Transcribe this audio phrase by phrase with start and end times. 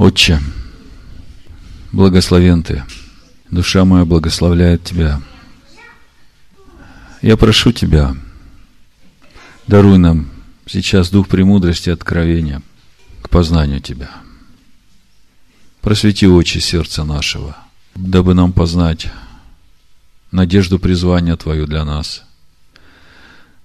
[0.00, 0.40] Отче,
[1.92, 2.84] благословен Ты,
[3.50, 5.20] душа моя благословляет Тебя.
[7.20, 8.16] Я прошу Тебя,
[9.66, 10.30] даруй нам
[10.64, 12.62] сейчас дух премудрости и откровения
[13.20, 14.10] к познанию Тебя.
[15.82, 17.54] Просвети очи сердца нашего,
[17.94, 19.12] дабы нам познать
[20.30, 22.22] надежду призвания Твою для нас,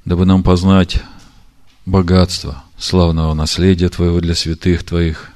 [0.04, 1.02] дабы нам познать
[1.86, 5.32] богатство славного наследия Твоего для святых Твоих,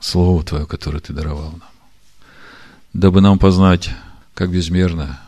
[0.00, 1.70] Слово Твое, которое Ты даровал нам,
[2.92, 3.90] дабы нам познать,
[4.34, 5.20] как безмерно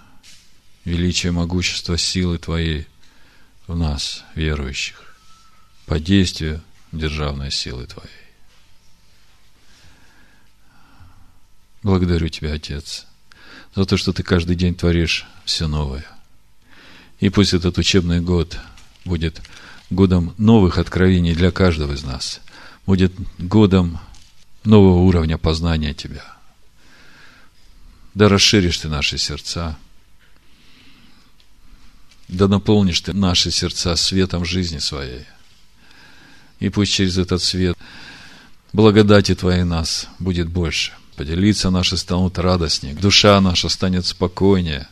[0.85, 2.87] величие, могущество силы Твоей
[3.67, 5.17] в нас, верующих,
[5.87, 8.11] по действию державной силы Твоей.
[11.83, 13.07] Благодарю Тебя, Отец,
[13.75, 16.07] за то, что Ты каждый день творишь все новое.
[17.21, 18.59] И пусть этот учебный год
[19.05, 19.43] будет
[19.91, 22.41] годом новых откровений для каждого из нас,
[22.87, 23.99] будет годом
[24.65, 26.25] нового уровня познания Тебя.
[28.15, 29.79] Да расширишь Ты наши сердца,
[32.29, 35.25] да наполнишь Ты наши сердца светом жизни своей.
[36.59, 37.77] И пусть через этот свет
[38.73, 40.93] благодати Твоей нас будет больше.
[41.17, 44.89] Поделиться наши станут радостнее, душа наша станет спокойнее.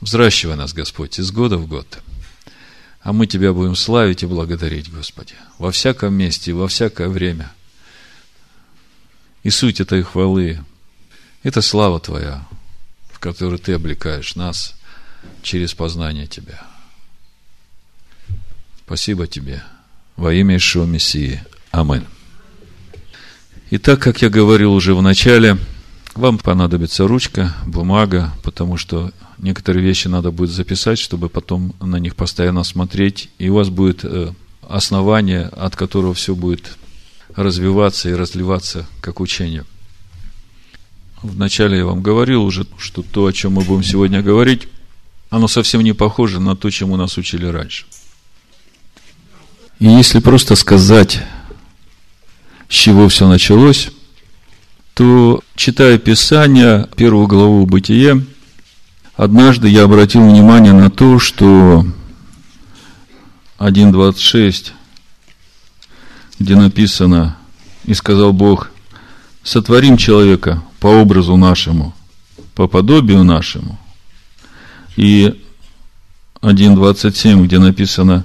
[0.00, 1.98] Взращивай нас, Господь, из года в год.
[3.00, 7.52] А мы Тебя будем славить и благодарить, Господи, во всяком месте и во всякое время.
[9.46, 10.58] И суть этой хвалы–
[11.44, 12.44] это слава Твоя,
[13.12, 14.74] в которую Ты облекаешь нас
[15.40, 16.66] через познание Тебя.
[18.84, 19.62] Спасибо Тебе.
[20.16, 21.44] Во имя Ишуа Мессии.
[21.70, 22.04] Аминь.
[23.70, 25.58] И так, как я говорил уже в начале,
[26.16, 32.16] вам понадобится ручка, бумага, потому что некоторые вещи надо будет записать, чтобы потом на них
[32.16, 36.76] постоянно смотреть, и у вас будет э, основание, от которого все будет
[37.36, 39.64] развиваться и разливаться как учение.
[41.22, 44.68] Вначале я вам говорил уже, что то, о чем мы будем сегодня говорить,
[45.30, 47.84] оно совсем не похоже на то, чему нас учили раньше.
[49.78, 51.20] И если просто сказать,
[52.68, 53.90] с чего все началось,
[54.94, 58.18] то, читая Писание, первую главу Бытия,
[59.14, 61.84] однажды я обратил внимание на то, что
[63.58, 64.72] 1.26
[66.38, 67.36] где написано,
[67.84, 68.70] и сказал Бог,
[69.42, 71.94] сотворим человека по образу нашему,
[72.54, 73.78] по подобию нашему.
[74.96, 75.40] И
[76.42, 78.24] 1.27, где написано,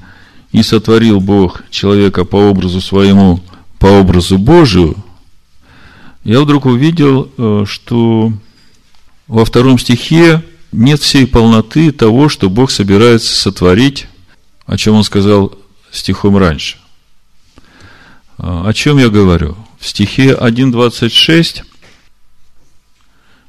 [0.51, 3.39] и сотворил Бог человека по образу своему,
[3.79, 4.95] по образу Божию,
[6.23, 8.31] я вдруг увидел, э, что
[9.27, 14.07] во втором стихе нет всей полноты того, что Бог собирается сотворить,
[14.65, 15.53] о чем Он сказал
[15.91, 16.80] стихом раньше.
[18.43, 19.55] А, о чем я говорю?
[19.79, 21.61] В стихе 1.26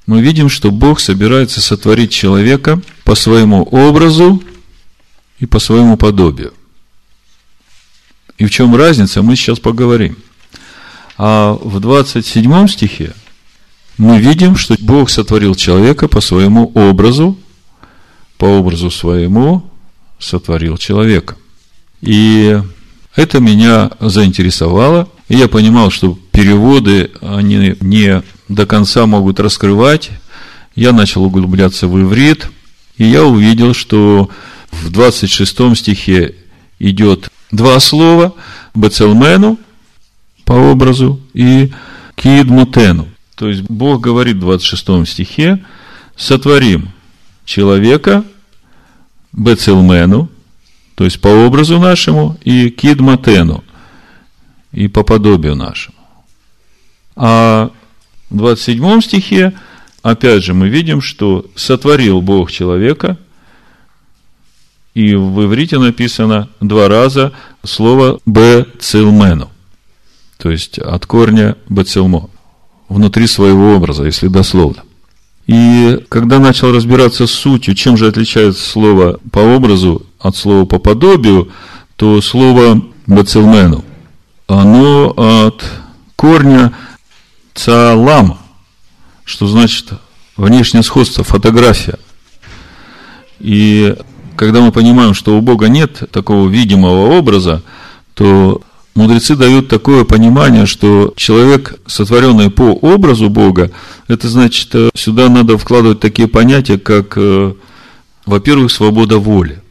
[0.06, 4.42] мы видим, что Бог собирается сотворить человека по своему образу
[5.38, 6.52] и по своему подобию.
[8.36, 10.18] И в чем разница, мы сейчас поговорим.
[11.16, 13.14] А в 27 стихе
[13.96, 17.38] мы видим, что Бог сотворил человека по своему образу,
[18.36, 19.70] по образу своему
[20.18, 21.38] сотворил человека.
[22.02, 22.60] И
[23.14, 30.10] это меня заинтересовало, и я понимал, что переводы, они не до конца могут раскрывать.
[30.74, 32.48] Я начал углубляться в иврит,
[32.96, 34.30] и я увидел, что
[34.70, 36.34] в 26 стихе
[36.78, 38.34] идет два слова
[38.74, 39.58] «бецелмену»
[40.44, 41.70] по образу и
[42.14, 43.08] «кидмутену».
[43.36, 45.62] То есть Бог говорит в 26 стихе
[46.16, 46.90] «сотворим
[47.44, 48.24] человека
[49.32, 50.30] бецелмену»,
[50.94, 53.64] то есть по образу нашему, и кидматену,
[54.72, 55.96] и по подобию нашему.
[57.16, 57.70] А
[58.30, 59.52] в 27 стихе,
[60.02, 63.18] опять же, мы видим, что сотворил Бог человека,
[64.94, 67.32] и в иврите написано два раза
[67.64, 69.50] слово «бецилмену»,
[70.38, 72.28] то есть от корня «бецилмо»,
[72.88, 74.82] внутри своего образа, если дословно.
[75.46, 80.78] И когда начал разбираться с сутью, чем же отличается слово по образу от слова по
[80.78, 81.50] подобию,
[81.96, 83.84] то слово бацилмену,
[84.46, 85.64] оно от
[86.16, 86.72] корня
[87.54, 88.38] цалам,
[89.24, 89.90] что значит
[90.36, 91.98] внешнее сходство, фотография.
[93.38, 93.96] И
[94.36, 97.62] когда мы понимаем, что у Бога нет такого видимого образа,
[98.14, 98.62] то
[98.94, 103.70] Мудрецы дают такое понимание, что человек, сотворенный по образу Бога,
[104.06, 107.54] это значит, э, сюда надо вкладывать такие понятия, как, э,
[108.26, 109.61] во-первых, свобода воли.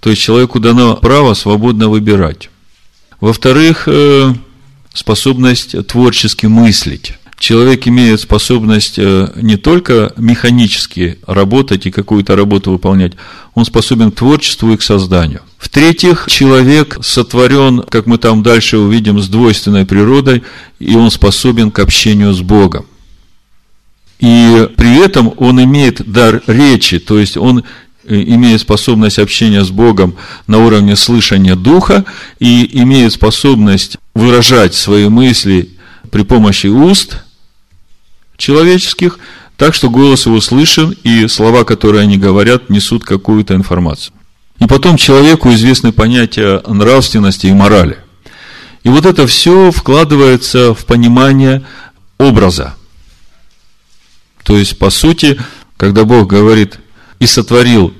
[0.00, 2.50] То есть человеку дано право свободно выбирать.
[3.20, 4.32] Во-вторых, э,
[4.94, 7.14] способность творчески мыслить.
[7.38, 13.12] Человек имеет способность э, не только механически работать и какую-то работу выполнять,
[13.54, 15.40] он способен к творчеству и к созданию.
[15.58, 20.42] В-третьих, человек сотворен, как мы там дальше увидим, с двойственной природой,
[20.78, 22.86] и он способен к общению с Богом.
[24.18, 27.64] И при этом он имеет дар речи, то есть он
[28.10, 30.16] э, имеет способность общения с Богом
[30.46, 32.04] на уровне слышания Духа
[32.38, 35.70] и имеет способность выражать свои мысли
[36.10, 37.22] при помощи уст
[38.36, 39.18] человеческих,
[39.56, 44.14] так что голос его слышен, и слова, которые они говорят, несут какую-то информацию.
[44.58, 47.98] И потом человеку известны понятия нравственности и морали.
[48.82, 51.62] И вот это все вкладывается в понимание
[52.18, 52.74] образа.
[54.42, 55.38] То есть, по сути,
[55.76, 56.78] когда Бог говорит,
[57.18, 57.94] и сотворил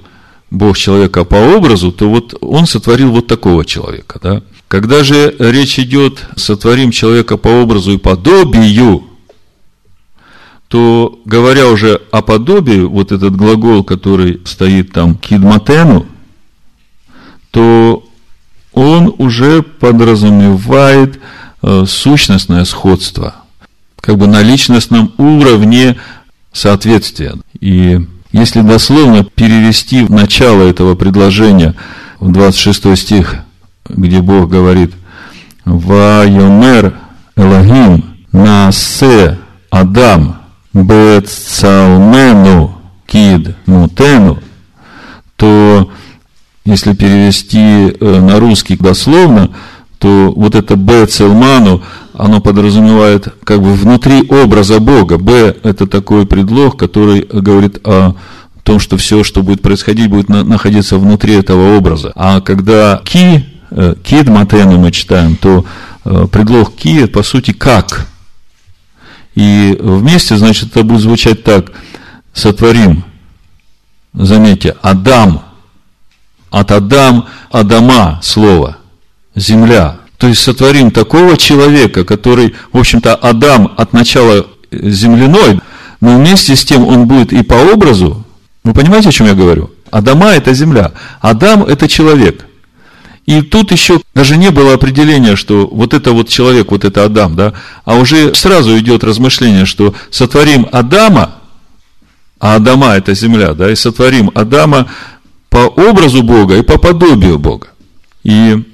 [0.50, 4.19] Бог человека по образу, то вот он сотворил вот такого человека.
[4.23, 4.43] Да?
[4.69, 9.05] Когда же речь идет, сотворим человека по образу и подобию,
[10.69, 16.06] то, говоря уже о подобии, вот этот глагол, который стоит там кидматену,
[17.50, 18.05] то
[18.73, 21.19] он уже подразумевает
[21.62, 23.35] э, сущностное сходство,
[24.00, 25.99] как бы на личностном уровне
[26.52, 27.35] соответствия.
[27.61, 31.75] И если дословно перевести начало этого предложения
[32.21, 33.37] в 26 стих,
[33.88, 34.93] где Бог говорит
[35.65, 36.94] «Вайомер
[37.37, 39.38] Элогим насе
[39.71, 40.37] Адам
[40.73, 44.38] бецалмену кид мутену»,
[45.37, 45.91] то
[46.65, 49.50] если перевести э, на русский дословно,
[49.99, 51.83] то вот это Б целману,
[52.15, 55.19] оно подразумевает как бы внутри образа Бога.
[55.19, 58.15] Б– это такой предлог, который говорит о
[58.62, 62.12] том, что все, что будет происходить, будет находиться внутри этого образа.
[62.15, 65.65] А когда ки, э, кид матену мы читаем, то
[66.05, 68.07] э, предлог ки, по сути, как.
[69.35, 71.73] И вместе, значит, это будет звучать так.
[72.33, 73.05] Сотворим,
[74.12, 75.43] заметьте, Адам–
[76.51, 78.77] от Адам, Адама слово,
[79.35, 80.00] земля.
[80.20, 85.61] То есть сотворим такого человека, который, в общем-то, Адам от начала земляной,
[86.02, 88.22] но вместе с тем он будет и по образу.
[88.62, 89.70] Вы понимаете, о чем я говорю?
[89.90, 92.44] Адама– это земля, Адам– это человек.
[93.25, 97.34] И тут еще даже не было определения, что вот это вот человек, вот это Адам,
[97.34, 97.55] да,
[97.87, 101.37] а уже сразу идет размышление, что сотворим Адама,
[102.38, 104.87] а Адама– это земля, да, и сотворим Адама
[105.49, 107.69] по образу Бога и по подобию Бога.
[108.23, 108.64] И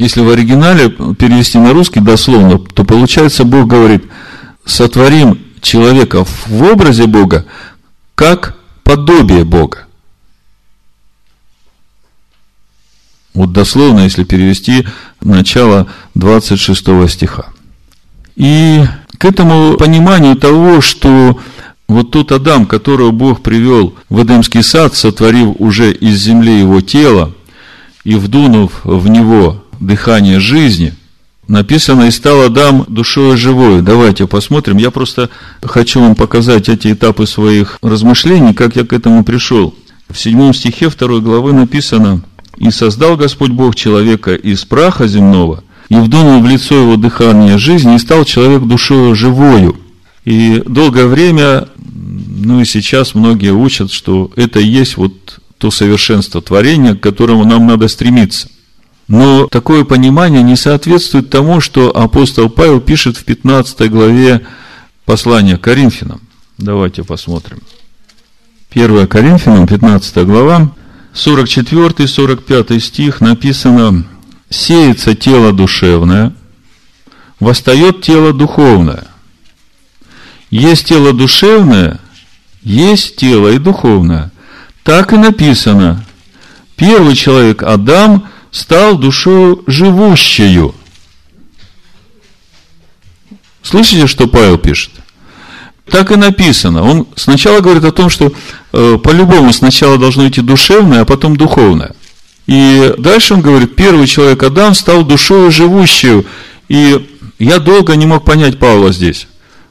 [0.00, 4.02] если в оригинале перевести на русский дословно, то получается, Бог говорит,
[4.64, 7.44] сотворим человека в образе Бога,
[8.14, 9.84] как подобие Бога.
[13.34, 14.86] Вот дословно, если перевести
[15.20, 17.48] начало 26 стиха.
[18.36, 18.82] И
[19.18, 21.38] к этому пониманию того, что
[21.88, 27.34] вот тот Адам, которого Бог привел в Эдемский сад, сотворив уже из земли его тело
[28.04, 30.94] и вдунув в него дыхание жизни,
[31.48, 33.82] написано, и стал Адам душой живой.
[33.82, 34.76] Давайте посмотрим.
[34.76, 35.30] Я просто
[35.62, 39.74] хочу вам показать эти этапы своих размышлений, как я к этому пришел.
[40.08, 42.22] В седьмом стихе второй главы написано,
[42.58, 47.96] «И создал Господь Бог человека из праха земного, и вдунул в лицо его дыхание жизни,
[47.96, 49.76] и стал человек душою живою».
[50.24, 51.66] И долгое время
[52.42, 57.44] ну и сейчас многие учат, что это и есть вот то совершенство творения, к которому
[57.44, 58.48] нам надо стремиться.
[59.10, 64.46] Но такое понимание не соответствует тому, что апостол Павел пишет в 15 главе
[65.04, 66.20] послания Коринфянам.
[66.58, 67.58] Давайте посмотрим.
[68.72, 70.70] 1 Коринфянам, 15 глава,
[71.12, 74.04] 44-45 стих написано,
[74.48, 76.32] «Сеется тело душевное,
[77.40, 79.08] восстает тело духовное.
[80.50, 81.98] Есть тело душевное,
[82.62, 84.30] есть тело и духовное.
[84.84, 86.04] Так и написано.
[86.76, 90.74] Первый человек, Адам, стал душою живущую.
[93.62, 94.90] Слышите, что Павел пишет?
[95.90, 96.82] Так и написано.
[96.82, 98.32] Он сначала говорит о том, что
[98.72, 101.94] э, по-любому сначала должно идти душевное, а потом духовное.
[102.46, 106.26] И дальше он говорит, первый человек Адам стал душою живущую.
[106.68, 107.06] И
[107.38, 109.26] я долго не мог понять Павла здесь.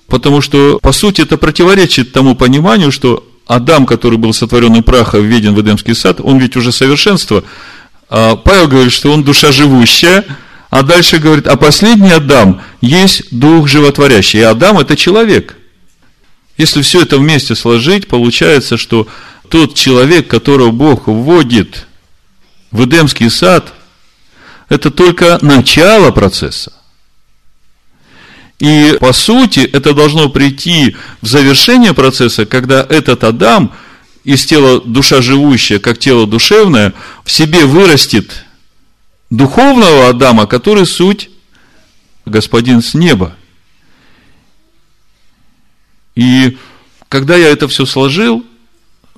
[0.08, 5.18] Потому что, по сути, это противоречит тому пониманию, что Адам, который был сотворен из праха,
[5.18, 7.44] введен в Эдемский сад, он ведь уже совершенство.
[8.10, 10.26] А Павел говорит, что он душа живущая,
[10.70, 14.40] а дальше говорит, а последний Адам есть дух животворящий.
[14.40, 15.56] И Адам– это человек.
[16.58, 19.08] Если все это вместе сложить, получается, что
[19.48, 21.88] тот человек, которого Бог вводит
[22.72, 23.74] в Эдемский сад,
[24.68, 26.74] это только начало процесса.
[28.60, 33.72] И по сути это должно прийти в завершение процесса, когда этот Адам
[34.24, 38.46] из тела душа живущая, как тело душевное, в себе вырастет
[39.30, 41.30] духовного Адама, который суть
[42.26, 43.36] Господин с неба.
[46.16, 46.58] И
[47.08, 48.46] когда я это все сложил,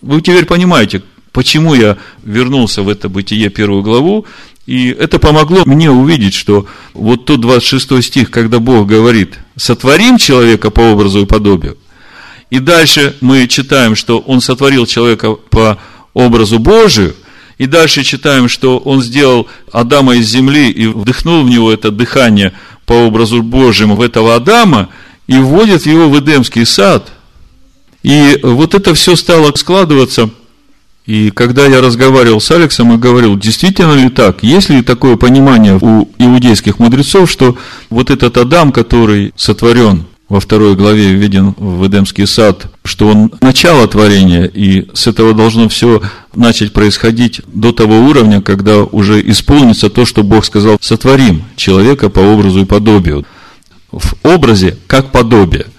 [0.02, 4.26] вы теперь понимаете, почему я вернулся в это бытие первую главу,
[4.66, 10.70] и это помогло мне увидеть, что вот тот 26 стих, когда Бог говорит, сотворим человека
[10.70, 11.78] по образу и подобию,
[12.52, 15.80] и дальше мы читаем, что Он сотворил человека по
[16.14, 17.16] образу Божию,
[17.58, 22.54] и дальше читаем, что Он сделал Адама из земли и вдохнул в него это дыхание
[22.86, 24.90] по образу Божьему в этого Адама,
[25.28, 27.12] и вводит его в Эдемский сад.
[28.04, 30.30] И вот это все стало складываться–
[31.06, 35.78] и когда я разговаривал с Алексом и говорил, действительно ли так, есть ли такое понимание
[35.82, 37.58] у иудейских мудрецов, что
[37.90, 43.86] вот этот Адам, который сотворен во второй главе введен в Эдемский сад, что он начало
[43.86, 46.02] творения, и с этого должно все
[46.34, 52.22] начать происходить до того уровня, когда уже исполнится то, что Бог сказал, сотворим человека по
[52.22, 53.26] образу и подобию.
[53.92, 55.66] В образе как подобие–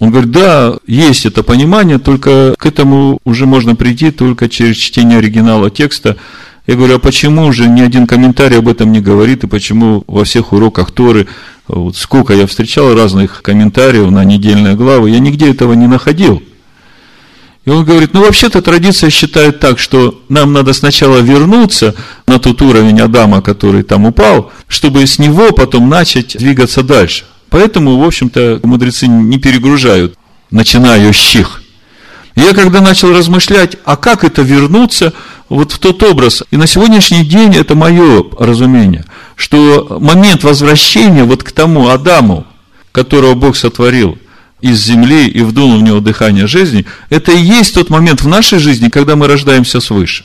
[0.00, 5.18] он говорит, да, есть это понимание, только к этому уже можно прийти только через чтение
[5.18, 6.16] оригинала текста.
[6.66, 10.24] Я говорю, а почему же ни один комментарий об этом не говорит, и почему во
[10.24, 11.28] всех уроках Торы,
[11.72, 16.42] вот сколько я встречал разных комментариев на недельные главы, я нигде этого не находил.
[17.64, 21.94] И он говорит, ну вообще-то традиция считает так, что нам надо сначала вернуться
[22.26, 27.24] на тот уровень Адама, который там упал, чтобы с него потом начать двигаться дальше.
[27.50, 30.14] Поэтому, в общем-то, мудрецы не перегружают
[30.50, 31.62] начинающих.
[32.34, 35.12] Я когда начал размышлять, а как это вернуться
[35.50, 39.04] вот в тот образ, и на сегодняшний день это мое разумение,
[39.34, 42.46] что момент возвращения вот к тому Адаму,
[42.92, 44.16] которого Бог сотворил
[44.60, 48.60] из земли и вдунул в него дыхание жизни, это и есть тот момент в нашей
[48.60, 50.24] жизни, когда мы рождаемся свыше.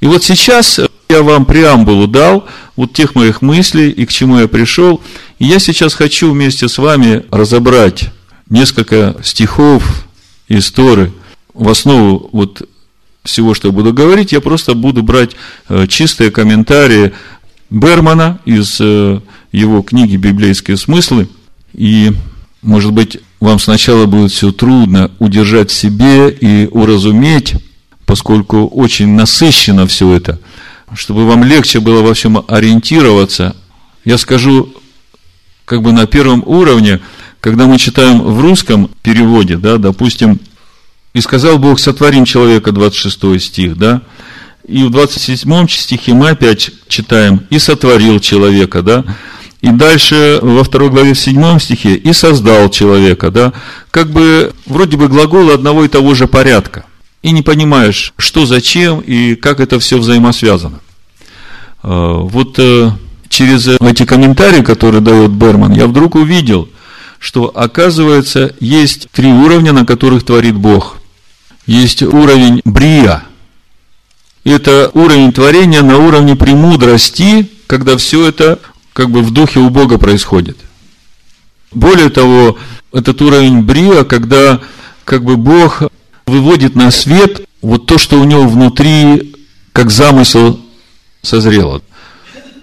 [0.00, 4.48] И вот сейчас я вам преамбулу дал, вот тех моих мыслей и к чему я
[4.48, 5.00] пришел.
[5.38, 8.10] И я сейчас хочу вместе с вами разобрать
[8.48, 10.06] несколько стихов
[10.48, 11.12] из Торы.
[11.52, 12.62] В основу вот
[13.24, 15.32] всего, что я буду говорить, я просто буду брать
[15.68, 17.12] э, чистые комментарии
[17.70, 19.20] Бермана из э,
[19.52, 21.28] его книги «Библейские смыслы».
[21.72, 22.12] И,
[22.62, 27.54] может быть, вам сначала будет все трудно удержать в себе и уразуметь,
[28.06, 30.38] поскольку очень насыщено все это–
[30.94, 33.56] чтобы вам легче было во всем ориентироваться,
[34.04, 34.74] я скажу
[35.64, 37.00] как бы на первом уровне,
[37.40, 40.40] когда мы читаем в русском переводе, да, допустим,
[41.14, 44.02] «И сказал Бог, сотворим человека», 26 стих, да,
[44.66, 49.04] и в 27 стихе мы опять читаем «И сотворил человека», да,
[49.60, 53.52] и дальше во второй главе в седьмом стихе «И создал человека», да,
[53.90, 56.84] как бы вроде бы глаголы одного и того же порядка
[57.22, 60.80] и не понимаешь, что зачем и как это все взаимосвязано.
[61.82, 62.90] А, вот э,
[63.28, 66.68] через эти комментарии, которые дает Берман, я вдруг увидел,
[67.18, 70.98] что оказывается есть три уровня, на которых творит Бог.
[71.66, 73.24] Есть уровень брия.
[74.44, 78.58] Это уровень творения на уровне премудрости, когда все это
[78.92, 80.58] как бы в духе у Бога происходит.
[81.70, 82.58] Более того,
[82.92, 84.60] этот уровень брия, когда
[85.04, 85.82] как бы Бог
[86.26, 89.34] выводит на свет вот то, что у него внутри,
[89.72, 90.60] как замысел
[91.22, 91.82] созрело.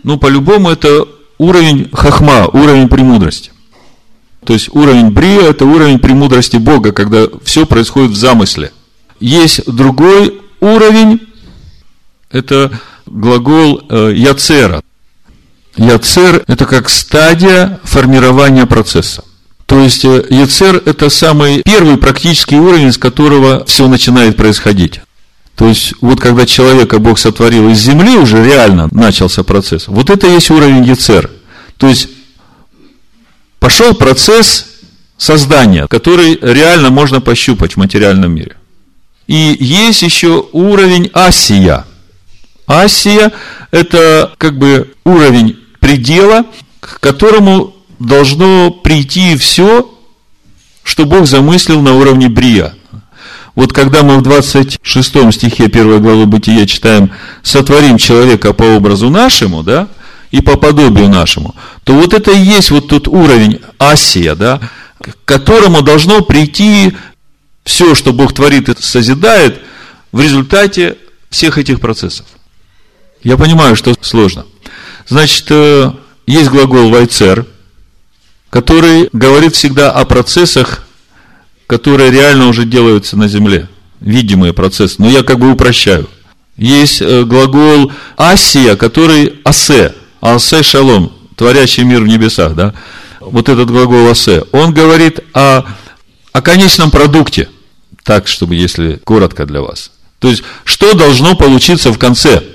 [0.04, 3.52] Ну, по-любому, это уровень хахма, уровень премудрости.
[4.46, 8.72] То есть уровень брия– это уровень премудрости Бога, когда все происходит в замысле.
[9.20, 11.22] Есть другой уровень,
[12.32, 12.72] это
[13.06, 14.82] глагол э, яцера.
[15.76, 19.24] Яцер– это как стадия формирования процесса.
[19.66, 25.02] То есть э, Ецер– это самый первый практический уровень, с которого все начинает происходить.
[25.56, 29.88] То есть, вот когда человека Бог сотворил из земли, уже реально начался процесс.
[29.88, 31.30] Вот это и есть уровень Ецер.
[31.78, 32.10] То есть,
[33.60, 34.66] пошел процесс
[35.18, 38.56] создания, который реально можно пощупать в материальном мире.
[39.30, 41.86] И есть еще уровень Асия.
[42.66, 43.32] Асия–
[43.72, 46.46] это как бы уровень предела,
[46.80, 49.88] к которому должно прийти все,
[50.82, 52.74] что Бог замыслил на уровне Брия.
[53.54, 57.12] Вот когда мы в 26 стихе 1 главы Бытия читаем
[57.44, 59.90] «сотворим человека по образу нашему», да,
[60.32, 64.60] и по подобию нашему, то вот это и есть вот тот уровень Асия, да,
[65.00, 66.94] к которому должно прийти
[67.70, 69.62] все, что Бог творит и созидает
[70.12, 70.98] в результате
[71.30, 72.26] всех этих процессов.
[73.22, 74.48] Я понимаю, что сложно.
[75.08, 75.92] Значит, э,
[76.26, 77.46] есть глагол «вайцер»,
[78.50, 80.88] который говорит всегда о процессах,
[81.68, 83.70] которые реально уже делаются на земле.
[84.00, 84.96] Видимые процессы.
[84.98, 86.10] Но я как бы упрощаю.
[86.58, 92.74] Есть э, глагол «асия», который «асе», «асе шалом», творящий мир в небесах, да?
[93.20, 94.44] Вот этот глагол «асе».
[94.54, 95.66] Он говорит о,
[96.32, 97.48] о конечном продукте.
[98.10, 99.92] Так, чтобы, если коротко для вас.
[100.20, 102.44] То есть, что должно получиться в конце–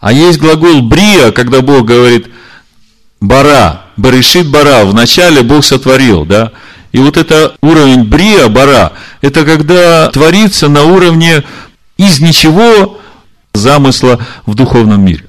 [0.00, 2.28] а есть глагол брия, когда Бог говорит
[3.20, 6.52] бара, баришит бара, вначале Бог сотворил, да?
[6.92, 11.42] И вот это уровень брия, бара, это когда творится на уровне
[11.96, 13.00] из ничего
[13.52, 15.24] замысла в духовном мире.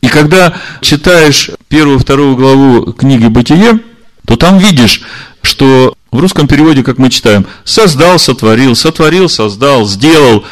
[0.00, 3.78] И когда читаешь первую, вторую главу книги «Бытие»,
[4.26, 5.02] то там видишь,
[5.42, 10.44] что в русском переводе, как мы читаем, создал, сотворил, сотворил, создал, сделал,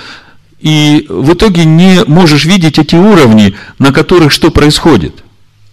[0.58, 5.22] и в итоге не можешь видеть эти уровни, на которых что происходит.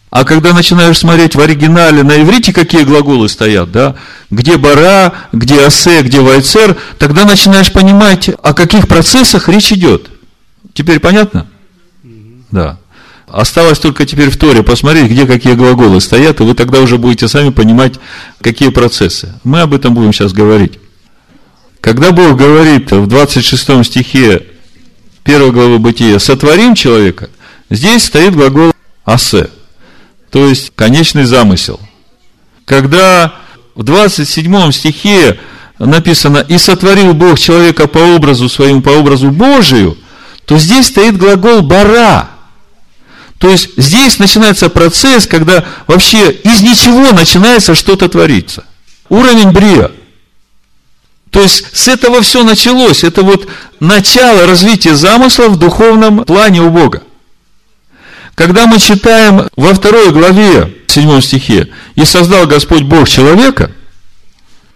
[0.09, 3.95] А когда начинаешь смотреть в оригинале на иврите, какие глаголы стоят, да,
[4.29, 10.09] где бара, где асе, где вайцер, тогда начинаешь понимать, о каких процессах речь идет.
[10.73, 11.47] Теперь понятно?
[12.51, 12.77] Да.
[13.27, 17.27] Осталось только теперь в Торе посмотреть, где какие глаголы стоят, и вы тогда уже будете
[17.27, 17.95] сами понимать,
[18.41, 19.33] какие процессы.
[19.43, 20.79] Мы об этом будем сейчас говорить.
[21.81, 24.45] Когда Бог говорит в 26 стихе
[25.25, 27.29] первой главы Бытия, сотворим человека,
[27.69, 28.71] здесь стоит глагол
[29.03, 29.49] асе,
[30.31, 31.81] то есть конечный замысел.
[32.63, 33.35] Когда
[33.75, 35.37] в 27 стихе
[35.79, 39.97] написано, и сотворил Бог человека по образу своему, по образу Божию,
[40.45, 42.36] то здесь стоит глагол бара.
[43.37, 48.65] То есть здесь начинается процесс, когда вообще из ничего начинается что-то твориться.
[49.09, 49.91] Уровень брия.
[51.29, 53.03] То есть с этого все началось.
[53.03, 53.47] Это вот
[53.79, 57.03] начало развития замысла в духовном плане у Бога.
[58.33, 63.71] Когда мы читаем во второй главе, в седьмом стихе, «И создал Господь Бог человека»,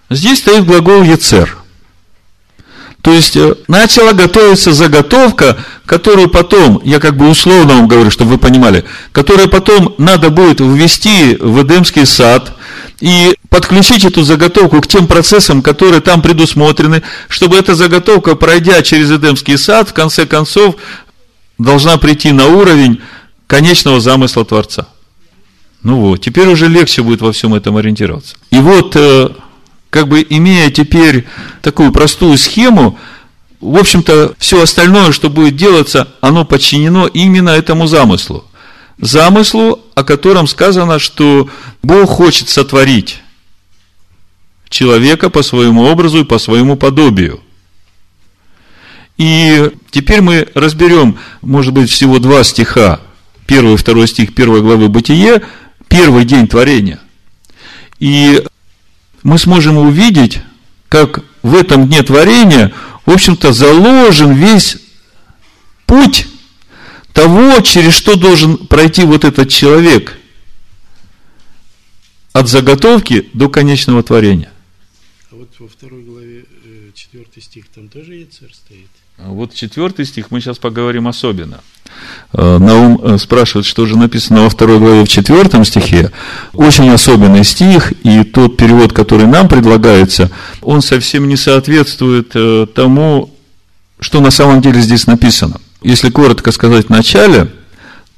[0.09, 1.60] здесь стоит глагол «ецер».
[3.01, 8.31] То есть, э, начала готовиться заготовка, которую потом, я как бы условно вам говорю, чтобы
[8.31, 12.53] вы понимали, которую потом надо будет ввести в Эдемский сад,
[12.99, 19.11] и подключить эту заготовку к тем процессам, которые там предусмотрены, чтобы эта заготовка, пройдя через
[19.11, 20.75] Эдемский сад, в конце концов,
[21.57, 23.01] должна прийти на уровень
[23.47, 24.87] конечного замысла Творца.
[25.83, 28.35] Ну вот, теперь уже легче будет во всем этом ориентироваться.
[28.51, 29.29] И вот, э,
[29.91, 31.27] как бы имея теперь
[31.61, 32.97] такую простую схему,
[33.59, 38.45] в общем-то, все остальное, что будет делаться, оно подчинено именно этому замыслу
[39.01, 41.49] замыслу, о котором сказано, что
[41.83, 43.21] Бог хочет сотворить
[44.69, 47.41] человека по своему образу и по своему подобию.
[49.17, 53.01] И теперь мы разберем, может быть, всего два стиха,
[53.45, 55.41] первый и второй стих первой главы Бытие,
[55.89, 56.99] первый день творения.
[57.99, 58.43] И
[59.23, 60.39] мы сможем увидеть,
[60.89, 62.73] как в этом дне творения,
[63.05, 64.77] в общем-то, заложен весь
[65.85, 66.27] путь
[67.13, 70.17] того, через что должен пройти вот этот человек
[72.33, 74.51] от заготовки до конечного творения.
[75.31, 78.89] А вот во второй главе э, четвертый стих там тоже Ецер стоит?
[79.17, 81.61] А вот четвертый стих мы сейчас поговорим особенно.
[82.33, 86.11] Э, Наум э, спрашивает, что же написано во второй главе в четвертом стихе.
[86.53, 90.29] Очень особенный стих, и тот перевод, который нам предлагается,
[90.61, 92.33] он совсем не соответствует
[92.73, 93.29] тому,
[93.99, 97.47] что на самом деле здесь написано– если коротко сказать в начале,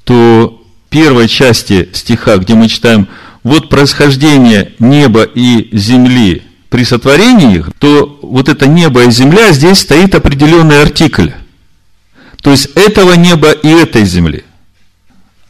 [0.04, 3.08] то первой части стиха, где мы читаем
[3.42, 9.78] вот происхождение неба и земли при сотворении их, то вот это небо и земля, здесь
[9.78, 11.30] стоит определенный артикль.
[12.44, 14.44] То есть этого неба и этой земли.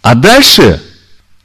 [0.00, 0.80] А дальше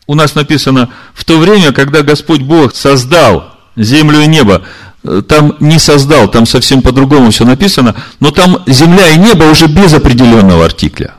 [0.08, 4.64] у нас написано, в то время, когда Господь Бог создал землю и небо,
[5.04, 9.68] Э, там не создал, там совсем по-другому все написано, но там земля и небо уже
[9.68, 11.14] без определенного артикля.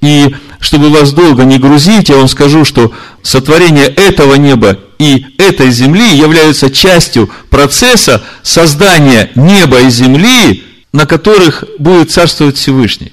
[0.00, 2.92] И чтобы вас долго не грузить, я вам скажу, что
[3.22, 10.64] сотворение этого неба и этой земли являются частью процесса создания неба и земли,
[10.96, 13.12] на которых будет царствовать Всевышний.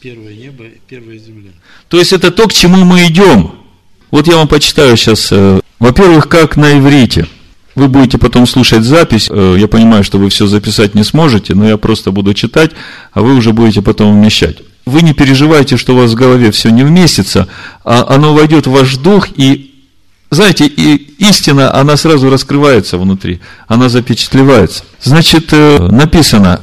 [0.00, 1.50] Первое небо, первая земля.
[1.88, 3.52] То есть это то, к чему мы идем.
[4.10, 7.26] Вот я вам почитаю сейчас, э, во-первых, как на иврите–
[7.74, 9.28] вы будете потом слушать запись.
[9.30, 12.72] Э, я понимаю, что вы все записать не сможете, но я просто буду читать,
[13.12, 14.58] а вы уже будете потом вмещать.
[14.86, 17.48] Вы не переживайте, что у вас в голове все не вместится,
[17.84, 19.74] а оно войдет в ваш дух, и,
[20.30, 24.84] знаете, и истина, она сразу раскрывается внутри, она запечатлевается.
[25.02, 26.60] Значит, э, написано,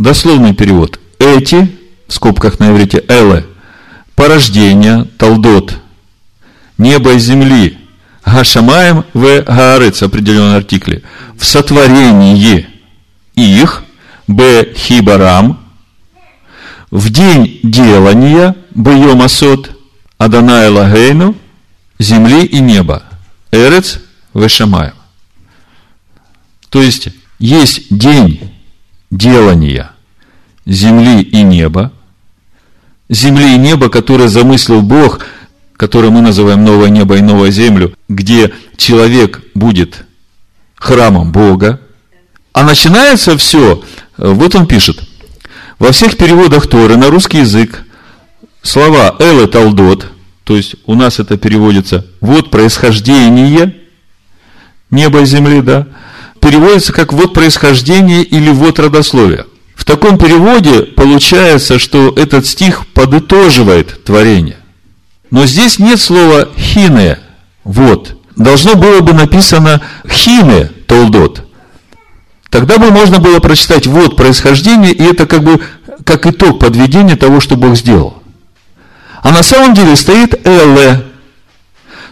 [0.00, 1.70] дословный перевод, эти,
[2.08, 3.46] в скобках на иврите, эле,
[4.16, 5.78] порождения, талдот,
[6.78, 7.78] неба и земли,
[8.24, 11.04] гашамаем в гаарец, определенные артикли,
[11.36, 12.66] в сотворении
[13.34, 13.82] их,
[14.26, 15.60] б хибарам,
[16.90, 19.76] в день делания, б йомасот,
[20.16, 21.34] Аданай Лагейну,
[21.98, 23.02] земли и неба,
[23.52, 24.00] Эрец
[24.34, 24.94] Вешамаем.
[26.70, 27.08] То есть,
[27.38, 28.59] есть день
[29.10, 29.92] делания
[30.66, 31.92] земли и неба,
[33.08, 35.20] земли и неба, которые замыслил Бог,
[35.76, 40.04] который мы называем новое небо и новую землю, где человек будет
[40.76, 41.80] храмом Бога.
[42.52, 43.82] А начинается все,
[44.16, 45.02] вот он пишет,
[45.78, 47.84] во всех переводах Торы на русский язык
[48.62, 50.10] слова «эле талдот»,
[50.44, 53.74] то есть у нас это переводится «вот происхождение
[54.90, 55.86] неба и земли», да,
[56.40, 59.46] переводится как «вот происхождение» или «вот родословие».
[59.74, 64.56] В таком переводе получается, что этот стих подытоживает творение.
[65.30, 67.18] Но здесь нет слова «хине»,
[67.64, 68.16] «вот».
[68.36, 71.46] Должно было бы написано «хине толдот».
[72.50, 75.60] Тогда бы можно было прочитать «вот происхождение», и это как бы
[76.04, 78.22] как итог подведения того, что Бог сделал.
[79.22, 81.09] А на самом деле стоит «эле».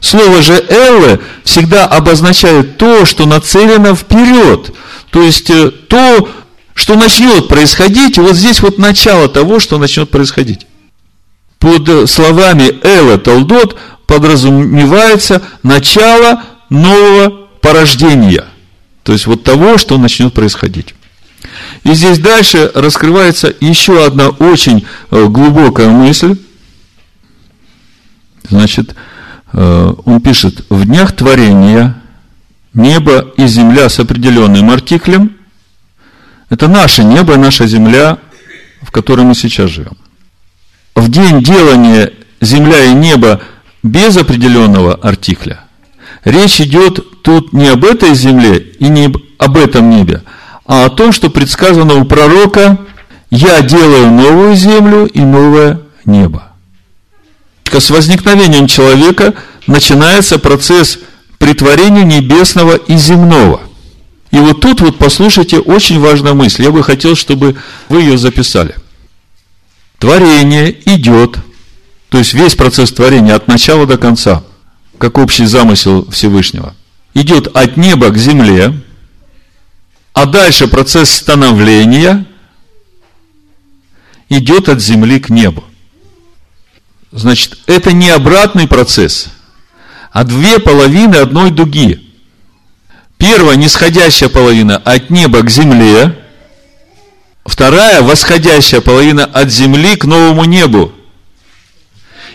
[0.00, 4.72] Слово же «эле» всегда обозначает то, что нацелено вперед.
[5.10, 6.28] То есть, э, то,
[6.74, 10.66] что начнет происходить, вот здесь вот начало того, что начнет происходить.
[11.58, 18.44] Под словами Эла Талдот подразумевается начало нового порождения.
[19.02, 20.94] То есть вот того, что начнет происходить.
[21.84, 26.36] И здесь дальше раскрывается еще одна очень э, глубокая мысль.
[28.48, 28.94] Значит, э,
[29.52, 31.96] он пишет, в днях творения
[32.74, 35.32] небо и земля с определенным артиклем
[36.50, 38.18] это наше небо, наша земля,
[38.82, 39.96] в которой мы сейчас живем.
[40.94, 43.40] В день делания земля и небо
[43.82, 45.60] без определенного артикля,
[46.24, 50.22] речь идет тут не об этой земле и не об этом небе,
[50.66, 52.78] а о том, что предсказано у пророка
[53.30, 56.47] «Я делаю новую землю и новое небо».
[57.74, 59.34] С возникновением человека
[59.66, 60.98] начинается процесс
[61.38, 63.60] притворения небесного и земного.
[64.30, 66.64] И вот тут вот послушайте очень важная мысль.
[66.64, 67.56] Я бы хотел, чтобы
[67.88, 68.74] вы ее записали.
[69.98, 71.38] Творение идет,
[72.08, 74.44] то есть весь процесс творения от начала до конца,
[74.98, 76.74] как общий замысел Всевышнего,
[77.14, 78.74] идет от неба к земле,
[80.12, 82.26] а дальше процесс становления
[84.28, 85.64] идет от земли к небу.
[87.10, 89.28] Значит, это не обратный процесс,
[90.10, 92.04] а две половины одной дуги–
[93.18, 96.24] Первая нисходящая половина от неба к земле.
[97.44, 100.92] Вторая восходящая половина от земли к новому небу.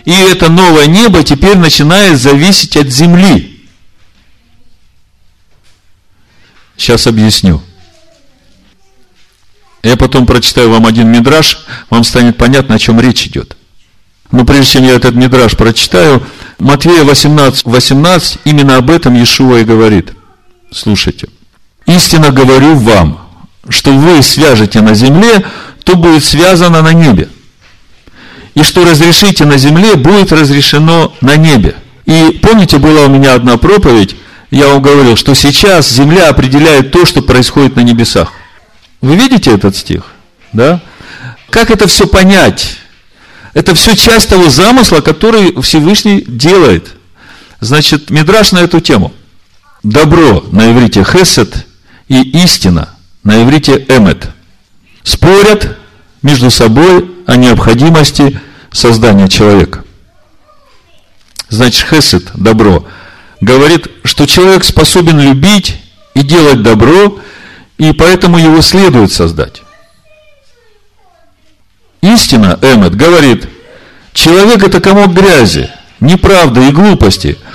[0.04, 3.66] И это новое небо теперь начинает зависеть от земли.
[6.76, 7.64] Сейчас объясню.
[9.84, 13.56] Я потом прочитаю вам один мидраж, вам станет понятно, о чем речь идет.
[14.34, 16.22] Но прежде чем я этот мидраж прочитаю,
[16.60, 20.12] Матвея 18, 18 именно об этом Иешуа и говорит–
[20.74, 21.30] Слушайте.
[21.86, 23.20] Истинно говорю вам,
[23.70, 25.46] что вы свяжете на земле,
[25.84, 27.30] то будет связано на небе.
[28.56, 31.76] И что разрешите на земле, будет разрешено на небе.
[32.06, 34.16] И помните, была у меня одна проповедь,
[34.52, 38.32] я вам говорил, что сейчас земля определяет то, что происходит на небесах.
[39.02, 40.04] Вы видите этот стих?
[40.54, 40.82] Да?
[41.50, 42.78] Как это все понять?
[43.54, 46.94] Это все часть того замысла, который Всевышний делает.
[47.60, 49.14] Значит, Мидраш на эту тему–
[49.84, 51.68] добро на иврите хесед
[52.08, 52.90] и истина
[53.24, 54.30] на иврите эмет
[55.04, 55.78] спорят
[56.22, 58.40] между собой о необходимости
[58.72, 59.84] создания человека.
[61.50, 62.88] Значит, хесед, добро,
[63.42, 65.78] говорит, что человек способен любить
[66.14, 67.20] и делать добро,
[67.78, 69.63] и поэтому его следует создать.
[72.04, 73.48] Истина, Эмет, говорит,
[74.14, 77.40] человек это комок грязи, неправды и глупости–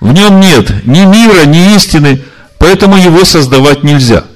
[0.00, 2.22] в нем нет ни мира, ни истины,
[2.58, 4.26] поэтому его создавать нельзя.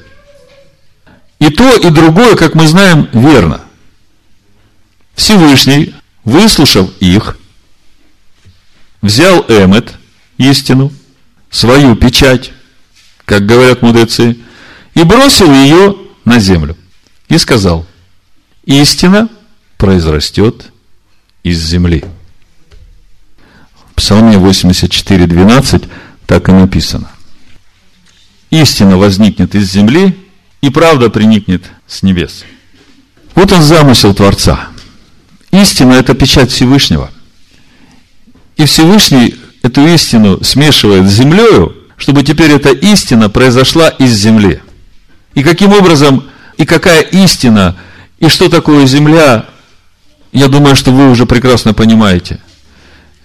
[1.38, 3.61] И то, и другое, как мы знаем, верно.
[5.14, 7.38] Всевышний, выслушав их,
[9.02, 9.92] взял Эмет,
[10.38, 10.92] истину,
[11.50, 12.52] свою печать,
[13.24, 14.38] как говорят мудрецы,
[14.94, 16.76] и бросил ее на землю.
[17.28, 17.87] И сказал,
[18.64, 19.28] истина
[19.80, 20.66] произрастет
[21.42, 22.04] из земли.
[23.96, 25.82] Псалме 84, 12
[26.26, 27.10] так и написано.
[28.50, 30.14] Истина возникнет из земли,
[30.60, 32.44] и правда приникнет с небес.
[33.34, 34.68] Вот он замысел Творца.
[35.50, 37.10] Истина– это печать Всевышнего.
[38.56, 44.60] И Всевышний эту истину смешивает с землею, чтобы теперь эта истина произошла из земли.
[45.34, 46.24] И каким образом,
[46.58, 47.76] и какая истина,
[48.18, 49.46] и что такое земля,
[50.32, 52.40] я думаю, что вы уже прекрасно понимаете.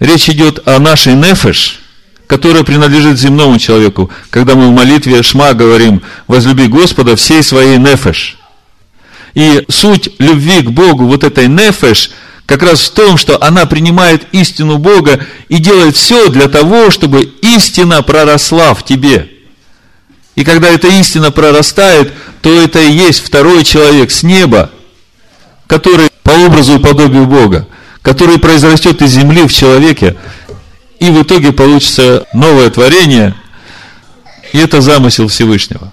[0.00, 1.80] Речь идет о нашей нефеш,
[2.26, 4.10] которая принадлежит земному человеку.
[4.30, 8.36] Когда мы в молитве Шма говорим, возлюби Господа всей своей нефеш.
[9.34, 12.10] И суть любви к Богу, вот этой нефеш,
[12.46, 17.22] как раз в том, что она принимает истину Бога и делает все для того, чтобы
[17.42, 19.30] истина проросла в тебе.
[20.36, 24.70] И когда эта истина прорастает, то это и есть второй человек с неба,
[25.66, 26.08] который
[26.44, 27.66] образу и подобию Бога,
[28.02, 30.16] который произрастет из земли в человеке,
[31.00, 33.34] и в итоге получится новое творение,
[34.52, 35.92] и это замысел Всевышнего.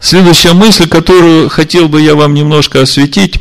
[0.00, 3.40] Следующая мысль, которую хотел бы я вам немножко осветить,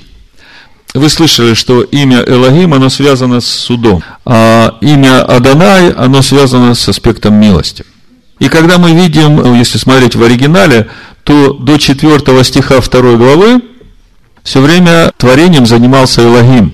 [0.94, 6.90] вы слышали, что имя Элогим, оно связано с судом, а имя Адонай, оно связано с
[6.90, 7.86] аспектом милости.
[8.40, 10.90] И когда мы видим, если смотреть в оригинале,
[11.24, 13.62] то до 4 стиха 2 главы
[14.48, 16.74] все время творением занимался Элогим.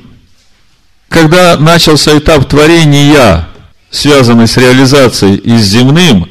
[1.09, 3.47] Когда начался этап творения,
[3.89, 6.29] связанный с реализацией и с земным,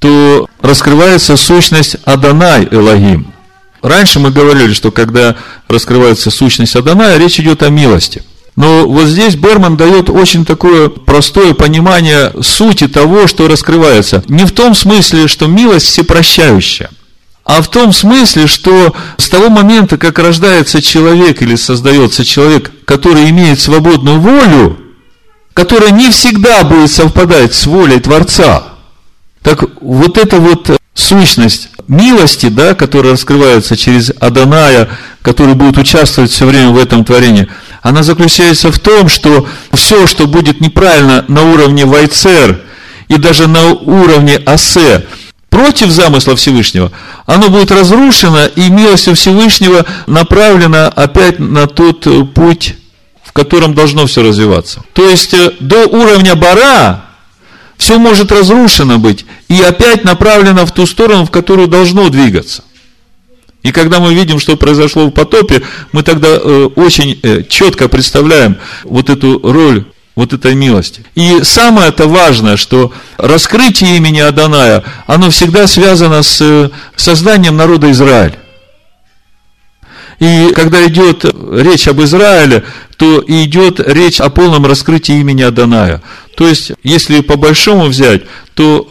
[0.00, 3.32] то раскрывается сущность Адонай Элогим.
[3.82, 5.36] Раньше мы говорили, что когда
[5.68, 8.24] раскрывается сущность Адоная, речь идет о милости.
[8.56, 14.24] Но вот здесь Берман дает очень такое простое понимание сути того, что раскрывается.
[14.26, 16.90] Не в том смысле, что милость всепрощающая,
[17.44, 23.28] а в том смысле, что с того момента, как рождается человек или создается человек, который
[23.30, 24.78] имеет свободную волю,
[25.52, 28.64] которая не всегда будет совпадать с волей Творца,
[29.42, 34.88] так вот эта вот сущность милости, да, которая раскрывается через Аданая,
[35.20, 37.48] который будет участвовать все время в этом творении,
[37.82, 42.62] она заключается в том, что все, что будет неправильно на уровне Вайцер
[43.08, 45.04] и даже на уровне Асе,
[45.54, 46.90] против замысла Всевышнего,
[47.26, 52.74] оно будет разрушено, и милостью Всевышнего направлено опять на тот путь,
[53.22, 54.82] в котором должно все развиваться.
[54.94, 57.04] То есть, э, до уровня Бара
[57.76, 62.64] все может разрушено быть и опять направлено в ту сторону, в которую должно двигаться.
[63.62, 65.62] И когда мы видим, что произошло в потопе,
[65.92, 71.04] мы тогда э, очень э, четко представляем вот эту роль вот этой милости.
[71.14, 77.90] И самое это важное, что раскрытие имени Аданая, оно всегда связано с э, созданием народа
[77.90, 78.38] Израиля.
[80.20, 82.64] И когда идет речь об Израиле,
[82.96, 86.02] то идет речь о полном раскрытии имени Аданая.
[86.36, 88.22] То есть, если по большому взять,
[88.54, 88.88] то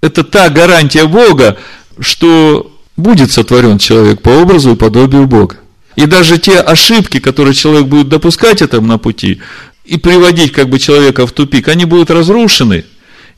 [0.00, 1.58] это та гарантия Бога,
[2.00, 5.56] что будет сотворен человек по образу и подобию Бога.
[5.96, 9.40] И даже те ошибки, которые человек будет допускать этому на пути,
[9.84, 12.84] и приводить как бы человека в тупик, они будут разрушены,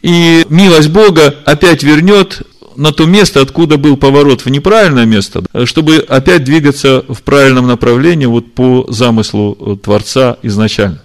[0.02, 2.42] и милость Бога опять вернет
[2.76, 8.26] на то место, откуда был поворот в неправильное место, чтобы опять двигаться в правильном направлении
[8.26, 11.02] вот по замыслу Творца изначально.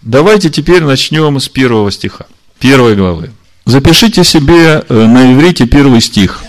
[0.00, 2.26] Давайте теперь начнем с первого стиха,
[2.58, 3.30] первой главы.
[3.64, 6.42] Запишите себе э, на иврите первый стих.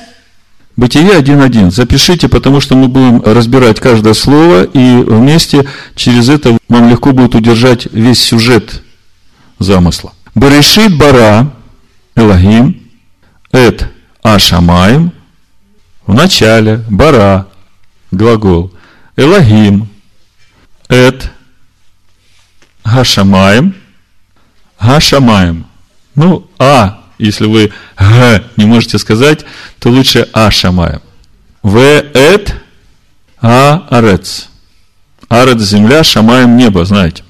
[0.75, 1.71] Бытие 1.1.
[1.71, 7.35] Запишите, потому что мы будем разбирать каждое слово, и вместе через это вам легко будет
[7.35, 8.81] удержать весь сюжет
[9.59, 10.13] замысла.
[10.33, 11.53] Берешит бара
[12.15, 12.81] Элогим,
[13.51, 13.87] эт
[14.23, 15.11] Ашамаем,
[16.07, 17.47] в начале, бара,
[18.11, 18.73] глагол,
[19.15, 19.87] Элогим,
[20.89, 21.31] эт,
[22.83, 23.75] Гашамаем,
[24.79, 25.65] Гашамаем.
[26.15, 29.45] Ну, а, если вы г не можете сказать,
[29.79, 31.01] то лучше Ашамаем.
[31.61, 32.55] В, эт,
[33.41, 34.49] а, арец.
[35.29, 37.23] Арец– земля, шамаем– небо, знаете.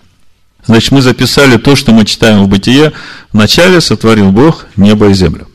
[0.65, 2.93] Значит, мы записали то, что мы читаем в Бытие.
[3.31, 5.47] Вначале сотворил Бог небо и землю.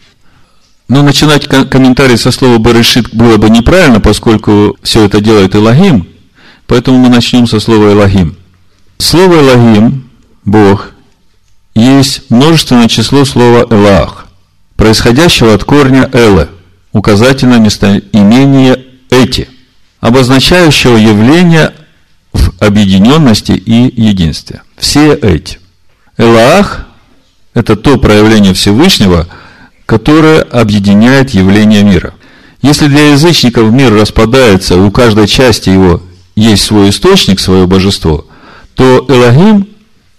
[0.89, 6.09] Но начинать комментарий со слова «барышит» было бы неправильно, поскольку все это делает Элогим,
[6.67, 8.37] поэтому мы начнем со слова «Элогим».
[8.97, 10.09] Слово «Элогим»,
[10.47, 10.93] Бог,
[11.75, 14.28] есть множественное число слова «Элах»,
[14.79, 16.49] происходящего от корня «эле»,
[16.93, 19.47] указательное местоимение «эти»,
[20.01, 21.75] обозначающего явление
[22.33, 24.63] в объединенности и единстве.
[24.79, 25.59] Все эти.
[26.17, 26.87] Элах–
[27.53, 29.29] это то проявление Всевышнего–
[29.89, 32.13] которое объединяет явление мира.
[32.61, 36.03] Если для язычников мир распадается, у каждой части его
[36.37, 38.27] есть свой источник, свое божество,
[38.75, 39.67] то Элогим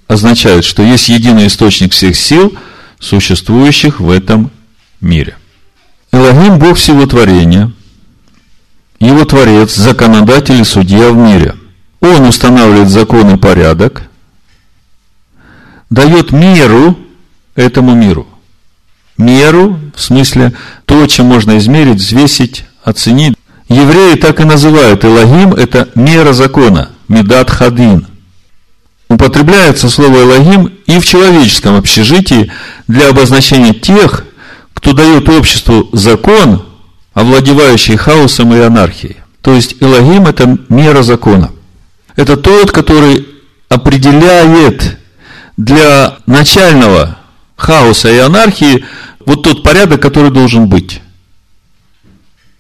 [0.08, 2.52] означает, что есть единый источник всех сил,
[3.00, 4.52] существующих в этом
[5.02, 5.36] мире.
[6.12, 7.72] Элогим– Бог всего творения,
[9.00, 11.56] его Творец, законодатель и судья в мире.
[12.02, 14.04] Он устанавливает закон и порядок,
[15.90, 16.98] дает меру
[17.56, 18.28] этому миру.
[19.18, 20.54] Меру, в смысле,
[20.86, 23.36] то, чем можно измерить, взвесить, оценить.
[23.68, 28.08] Евреи так и называют Элогим, это мера закона, медат хадин.
[29.10, 32.52] Употребляется слово Элогим и в человеческом общежитии
[32.88, 34.26] для обозначения тех,
[34.76, 36.64] кто дает обществу закон,
[37.14, 39.18] овладевающий хаосом и анархией.
[39.42, 41.52] То есть Элогим– это мера закона.
[42.16, 43.28] Это тот, который
[43.68, 45.00] определяет
[45.58, 47.18] для начального
[47.56, 48.86] хаоса и анархии
[49.26, 51.02] вот тот порядок, который должен быть.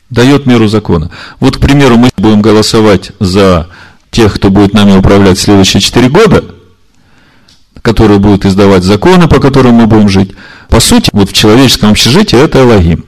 [0.09, 1.11] Дает меру закона.
[1.39, 3.67] Вот, к примеру, мы будем голосовать за
[4.11, 6.43] тех, кто будет нами управлять следующие четыре года,
[7.81, 10.31] которые будут издавать законы, по которым мы будем жить.
[10.69, 13.05] По сути, вот в человеческом общежитии это Элогим.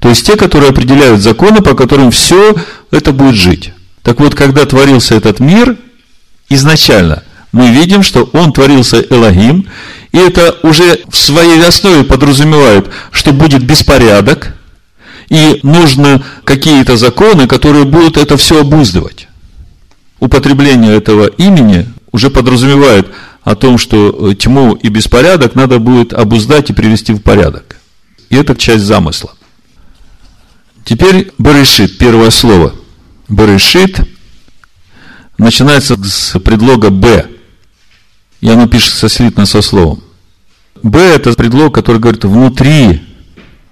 [0.00, 2.54] То есть те, которые определяют законы, по которым все
[2.90, 3.72] это будет жить.
[4.02, 5.76] Так вот, когда творился этот мир,
[6.48, 7.22] изначально
[7.52, 9.68] мы видим, что он творился Элогим,
[10.12, 14.54] и это уже в своей основе подразумевает, что будет беспорядок,
[15.28, 19.27] и нужны какие-то законы, которые будут это все обуздывать.
[20.20, 23.08] Употребление этого имени уже подразумевает
[23.42, 27.76] о том, что тьму и беспорядок надо будет обуздать и привести в порядок.
[28.30, 29.32] И это часть замысла.
[30.84, 32.74] Теперь Барышит, первое слово.
[33.28, 34.00] Барышит
[35.36, 37.26] начинается с предлога «б».
[38.40, 40.02] И оно пишется слитно со словом.
[40.82, 43.02] «Б»– это предлог, который говорит внутри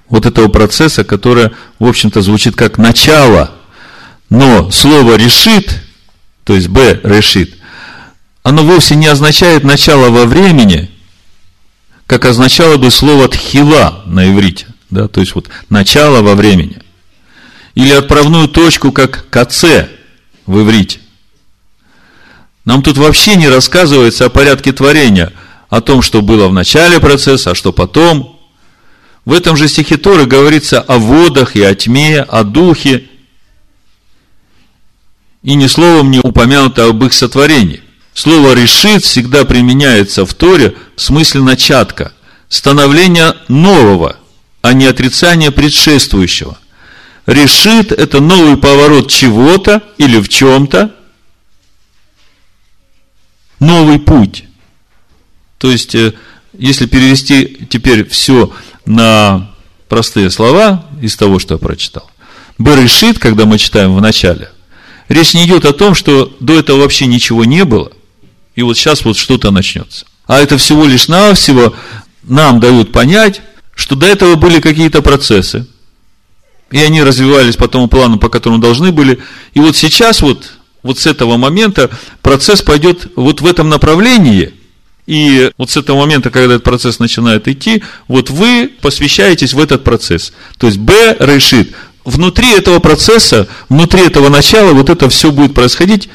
[0.08, 3.52] вот этого процесса, которое, в общем-то, звучит как начало.
[4.30, 5.82] Но слово «решит»,
[6.46, 7.56] то есть «б»– «решит»,
[8.44, 10.88] оно вовсе не означает начало во времени,
[12.06, 14.66] как означало бы слово «тхила» на иврите.
[14.88, 16.78] Да, то есть вот начало во времени
[17.74, 19.88] или отправную точку, как КЦ
[20.46, 21.00] в иврите.
[22.64, 25.32] Нам тут вообще не рассказывается о порядке творения,
[25.68, 28.40] о том, что было в начале процесса, а что потом.
[29.24, 33.08] В этом же стихе Торы говорится о водах и о тьме, о духе.
[35.46, 37.82] И ни словом не упомянуто об их сотворении.
[38.12, 42.12] Слово «решит» всегда применяется в Торе в смысле начатка,
[42.50, 44.16] становления нового,
[44.60, 46.58] а не отрицания предшествующего–
[47.26, 50.94] решит это новый поворот чего-то или в чем-то,
[53.60, 54.44] новый путь.
[55.58, 56.14] То есть, э,
[56.52, 58.52] если перевести теперь все
[58.84, 59.50] на
[59.88, 62.08] простые слова из того, что я прочитал,
[62.58, 64.50] Берешит, когда мы читаем в начале,
[65.08, 67.92] речь не идет о том, что до этого вообще ничего не было,
[68.54, 70.06] и вот сейчас вот что-то начнется.
[70.26, 71.74] А это всего лишь навсего
[72.22, 73.42] нам дают понять,
[73.74, 75.66] что до этого были какие-то процессы,
[76.70, 79.20] и они развивались по тому плану, по которому должны были.
[79.54, 80.50] И вот сейчас вот,
[80.82, 81.90] вот с этого момента
[82.22, 84.52] процесс пойдет вот в этом направлении.
[85.06, 89.84] И вот с этого момента, когда этот процесс начинает идти, вот вы посвящаетесь в этот
[89.84, 90.32] процесс.
[90.58, 91.72] То есть Б решит.
[92.06, 96.08] Внутри этого процесса, внутри этого начала, вот это все будет происходить.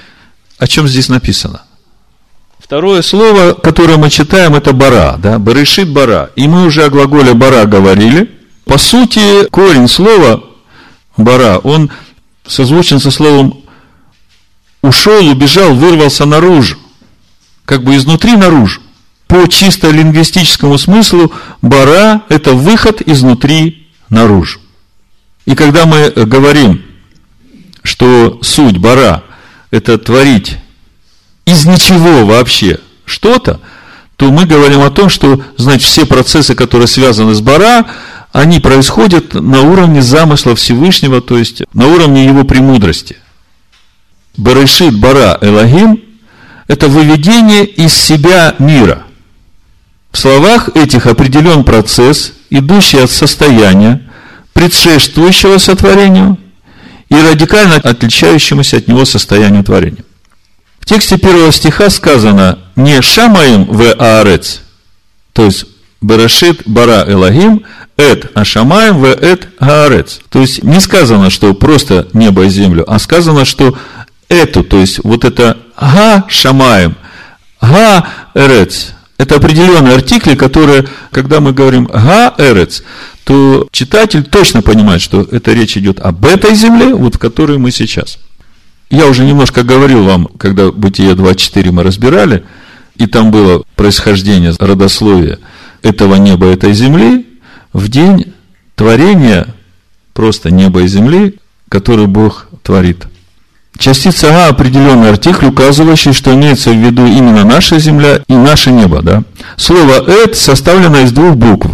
[0.57, 1.61] О чем здесь написано?
[2.57, 6.31] Второе слово, которое мы читаем, это бара, да, барышит бара.
[6.35, 8.31] И мы уже о глаголе бара говорили–
[8.71, 10.45] по сути, корень слова
[11.17, 11.91] бара, он
[12.47, 13.65] созвучен со словом
[14.81, 16.77] ушел, убежал, вырвался наружу.
[17.65, 18.79] Как бы изнутри наружу.
[19.27, 24.60] По чисто лингвистическому смыслу, бара– это выход изнутри наружу.
[25.45, 26.83] И когда мы говорим,
[27.83, 29.23] что суть бара–
[29.71, 30.57] это творить
[31.45, 33.59] из ничего вообще что-то,
[34.17, 37.87] то мы говорим о том, что, значит, все процессы, которые связаны с бара,
[38.31, 43.17] они происходят на уровне замысла Всевышнего, то есть на уровне его премудрости.
[44.37, 46.01] Барышит бара Элогим–
[46.67, 49.03] это выведение из себя мира.
[50.11, 54.09] В словах этих определен процесс, идущий от состояния,
[54.53, 56.37] предшествующего сотворению
[57.09, 60.03] и радикально отличающемуся от него состоянию творения.
[60.79, 64.61] В тексте первого стиха сказано не «шамаим в аарец»,
[65.33, 65.65] то есть
[66.01, 67.63] «берешит бара Элогим»,
[67.97, 70.19] эт ашамаем в эт гаарец.
[70.29, 73.77] То есть не сказано, что просто небо и землю, а сказано, что
[74.27, 76.95] эту, то есть вот это га шамаем,
[77.61, 82.83] га эрец, это определенные артикли, которые, когда мы говорим га эрец,
[83.23, 87.71] то читатель точно понимает, что это речь идет об этой земле, вот в которой мы
[87.71, 88.17] сейчас.
[88.89, 92.43] Я уже немножко говорил вам, когда Бытие 2.4 мы разбирали,
[92.97, 95.39] и там было происхождение родословия
[95.81, 97.25] этого неба, этой земли,
[97.73, 98.33] в день
[98.75, 99.47] творения
[100.13, 103.07] просто неба и земли, который Бог творит.
[103.77, 109.01] Частица А– определенный артикль, указывающий, что имеется в виду именно наша земля и наше небо.
[109.01, 109.23] Да?
[109.55, 111.69] Слово «эт» составлено из двух букв.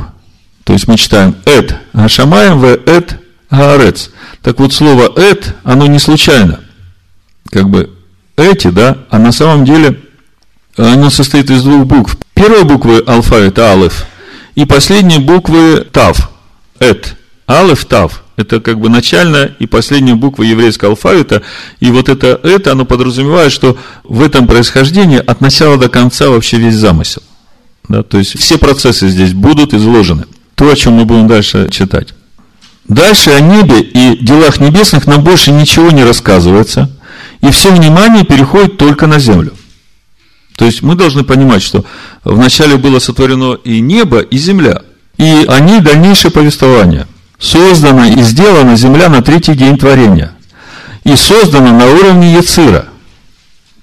[0.68, 3.18] То есть мы читаем «эт»– Гашамаем, «в»– «эт»–
[3.50, 4.10] Гаарец.
[4.42, 6.60] Так вот, слово «эт», оно не случайно.
[7.50, 7.90] Как бы
[8.36, 9.98] «эти», да, а на самом деле
[10.76, 12.18] оно состоит из двух букв.
[12.34, 14.08] Первая буква алфавита– «алеф»,
[14.56, 16.32] и последние буквы– «тав»,
[16.82, 17.16] «эт»,
[17.48, 18.26] «алеф», «тав».
[18.36, 21.44] Это как бы начальная и последняя буква еврейского алфавита.
[21.80, 26.58] И вот это, это, оно подразумевает, что в этом происхождении от начала до конца вообще
[26.58, 27.24] весь замысел.
[27.88, 30.26] Да, то есть все процессы здесь будут изложены.
[30.58, 32.16] То, о чем мы будем дальше читать.
[32.88, 36.90] Дальше о небе и делах небесных нам больше ничего не рассказывается.
[37.42, 39.54] И все внимание переходит только на землю.
[40.56, 41.86] То есть мы должны понимать, что
[42.24, 44.82] вначале было сотворено и небо, и земля.
[45.18, 47.06] И они дальнейшее повествование–
[47.40, 50.34] создана и сделана земля на третий день творения.
[51.04, 52.88] И создана на уровне Яцира,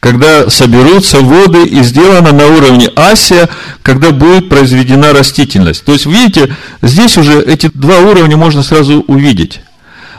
[0.05, 3.49] когда соберутся воды, и сделана на уровне Асия,
[3.81, 5.83] когда будет произведена растительность.
[5.83, 9.63] То есть, видите, здесь уже эти два уровня можно сразу увидеть.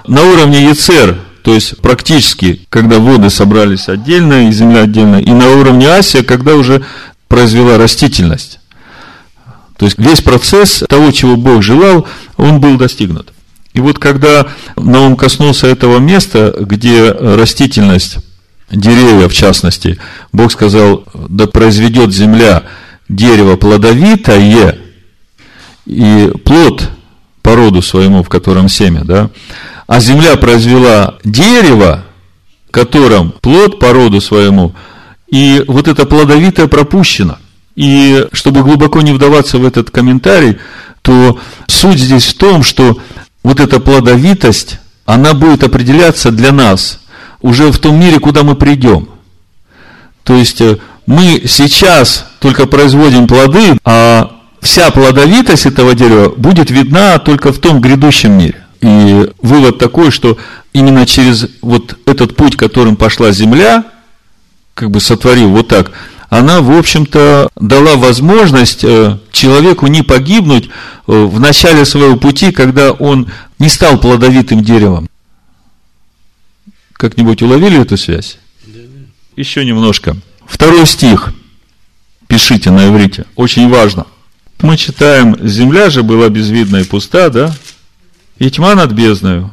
[0.07, 5.51] На уровне Яцер, то есть практически, когда воды собрались отдельно и земля отдельно, и на
[5.51, 6.83] уровне Асия, когда уже
[7.27, 8.59] произвела растительность.
[9.77, 12.07] То есть весь процесс того, чего Бог желал,
[12.37, 13.33] он был достигнут.
[13.73, 18.17] И вот когда Наум коснулся этого места, где растительность,
[18.71, 19.99] деревья в частности,
[20.31, 22.63] Бог сказал, да произведет земля
[23.07, 24.77] дерево плодовитое
[25.85, 26.89] и плод
[27.41, 29.29] по роду своему, в котором семя, да,
[29.87, 32.05] а земля произвела дерево,
[32.67, 34.73] в котором плод по роду своему,
[35.29, 37.37] и вот это плодовитое пропущено.
[37.75, 40.57] И чтобы глубоко не вдаваться в этот комментарий,
[41.01, 42.97] то суть здесь в том, что
[43.43, 47.01] вот эта плодовитость, она будет определяться для нас
[47.41, 49.09] уже в том мире, куда мы придем.
[50.23, 54.31] То есть э, мы сейчас только производим плоды, а
[54.61, 58.65] вся плодовитость этого дерева будет видна только в том грядущем мире.
[58.81, 60.37] И вывод такой, что
[60.73, 63.83] именно через вот этот путь, которым пошла земля,
[64.73, 65.91] как бы сотворив вот так,
[66.29, 70.69] она, в общем-то, дала возможность э, человеку не погибнуть э,
[71.07, 73.27] в начале своего пути, когда он
[73.59, 75.07] не стал плодовитым деревом.
[76.97, 78.37] Как-нибудь уловили эту связь?
[79.35, 80.15] Еще немножко.
[80.45, 81.33] Второй стих.
[82.27, 83.25] Пишите на иврите.
[83.35, 84.05] Очень важно.
[84.61, 87.53] Мы читаем, земля же была безвидна и пуста, да?
[88.39, 89.51] И тьма над бездною.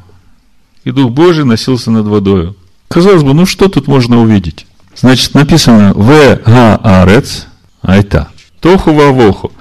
[0.84, 2.56] И Дух Божий носился над водою.
[2.88, 4.66] Казалось бы, ну что тут можно увидеть?
[4.94, 7.46] Значит, написано В га арец
[7.82, 8.28] айта.
[8.60, 9.52] Тоху вавоху.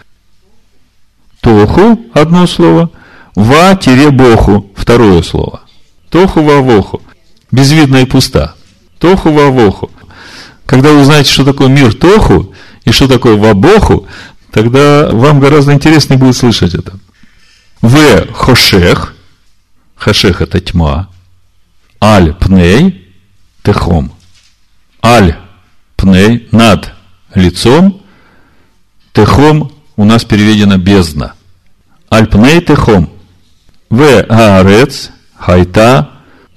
[1.41, 2.91] Тоху одно слово,
[3.35, 5.61] ва-боху второе слово.
[6.09, 7.01] Тоху вавоху.
[7.51, 8.55] Безвидно и пуста.
[8.99, 9.91] Тоху вавоху.
[10.65, 12.53] Когда вы узнаете, что такое мир Тоху
[12.85, 14.07] и что такое Вабоху,
[14.51, 16.93] тогда вам гораздо интереснее будет слышать это.
[17.81, 19.15] В хошех,
[19.95, 21.09] хошех это тьма,
[22.01, 23.13] аль пней,
[23.63, 24.13] техом
[25.03, 25.37] аль
[25.95, 26.93] пней, над
[27.33, 28.01] лицом,
[29.13, 31.33] техом у нас переведено бездна.
[32.11, 33.09] Аль пней техом.
[33.89, 36.11] В аарец, хайта,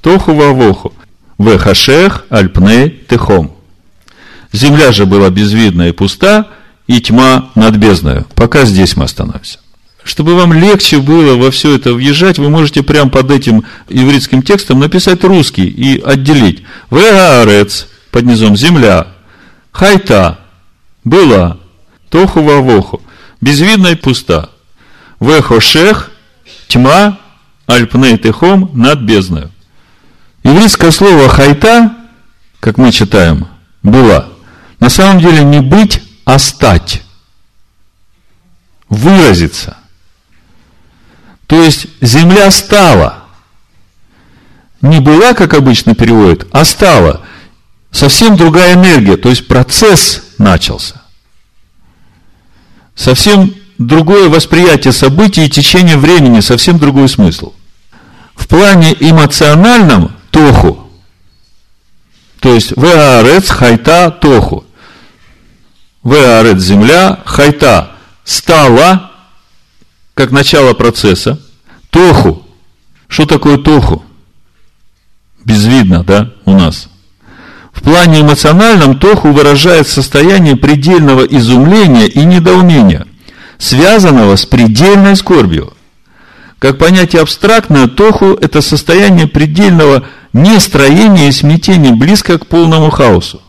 [0.04, 0.92] тоху вавоху.
[1.38, 3.56] В хашех, аль пней техом.
[4.52, 6.48] Земля же была безвидна и пуста,
[6.86, 8.26] и тьма над бездною.
[8.34, 9.58] Пока здесь мы остановимся.
[10.04, 14.78] Чтобы вам легче было во все это въезжать, вы можете прямо под этим еврейским текстом
[14.78, 16.62] написать русский и отделить.
[16.90, 19.06] В аарец, под низом земля,
[19.72, 20.38] хайта,
[21.02, 21.56] была,
[22.10, 23.00] тоху вавоху,
[23.40, 24.50] безвидна и пуста,
[25.18, 26.10] вехошех,
[26.68, 27.18] тьма,
[27.66, 29.50] альпней техом над бездною.
[30.44, 31.94] Еврейское слово хайта,
[32.60, 33.48] как мы читаем,
[33.82, 34.28] была,
[34.78, 37.02] на самом деле не быть, а стать,
[38.88, 39.76] выразиться.
[41.46, 43.24] То есть земля стала.
[44.80, 47.22] Не была, как обычно переводят, а стала–
[47.94, 51.00] совсем другая энергия, то есть процесс начался.
[52.94, 57.54] Совсем другое восприятие событий и течение времени, совсем другой смысл.
[58.34, 60.90] В плане эмоциональном тоху,
[62.40, 64.64] то есть веарец хайта тоху.
[66.02, 67.92] Веарец земля, хайта
[68.24, 69.12] стала,
[70.14, 71.40] как начало процесса,
[71.90, 72.46] тоху.
[73.08, 74.04] Что такое тоху?
[75.44, 76.88] Безвидно, да, у нас–
[77.74, 83.06] в плане эмоциональном Тоху выражает состояние предельного изумления и недоумения,
[83.58, 85.74] связанного с предельной скорбью.
[86.64, 93.42] Как понятие абстрактное, Тоху– это состояние предельного нестроение и смятение близко к полному хаосу.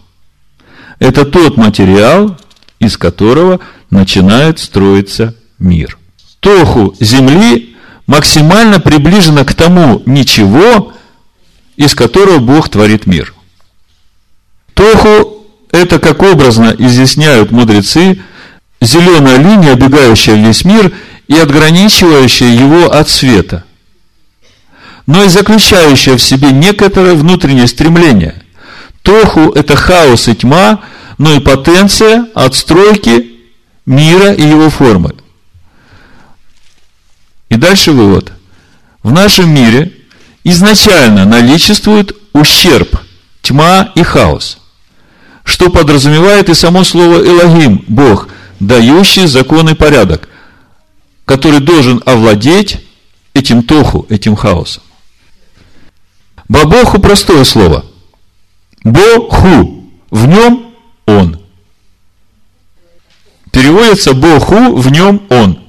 [1.00, 2.38] Это тот материал,
[2.80, 5.98] из которого начинает строиться мир.
[6.42, 10.92] Тоху земли максимально приближена к тому ничего,
[11.78, 13.34] из которого Бог творит мир.
[14.74, 18.20] Тоху– это, как образно изъясняют мудрецы,
[18.82, 20.92] зеленая линия, обегающая весь мир
[21.28, 23.64] и отграничивающая его от света,
[25.08, 28.44] но и заключающая в себе некоторое внутреннее стремление.
[29.02, 30.82] Тоху– это хаос и тьма,
[31.18, 33.36] но и потенция отстройки
[33.86, 35.16] мира и его формы.
[37.50, 38.32] И дальше вывод.
[39.04, 39.94] В нашем мире
[40.44, 43.00] изначально наличествует ущерб,
[43.42, 44.58] тьма и хаос,
[45.44, 50.28] что подразумевает и само слово Элогим, Бог, дающий закон и порядок,
[51.26, 52.80] который должен овладеть
[53.34, 54.84] этим тоху, этим хаосом.
[56.48, 57.86] Бабоху простое слово.
[58.84, 59.84] Боху.
[60.12, 60.74] В нем
[61.06, 61.40] он.
[63.52, 65.60] Переводится Боху, в нем он.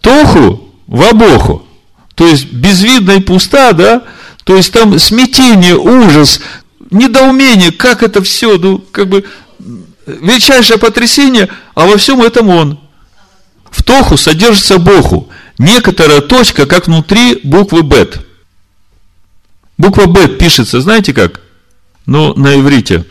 [0.00, 1.66] Тоху в обоху.
[2.14, 4.04] То есть безвидно и пуста, да?
[4.44, 6.40] То есть там смятение, ужас,
[6.90, 9.24] недоумение, как это все, ну, как бы
[10.06, 12.78] величайшее потрясение, а во всем этом он.
[13.74, 15.28] В Тоху содержится Боху.
[15.58, 18.24] Некоторая точка, как внутри буквы Бет.
[19.76, 21.40] Буква Бет пишется, знаете как?
[22.06, 23.04] Ну, на иврите.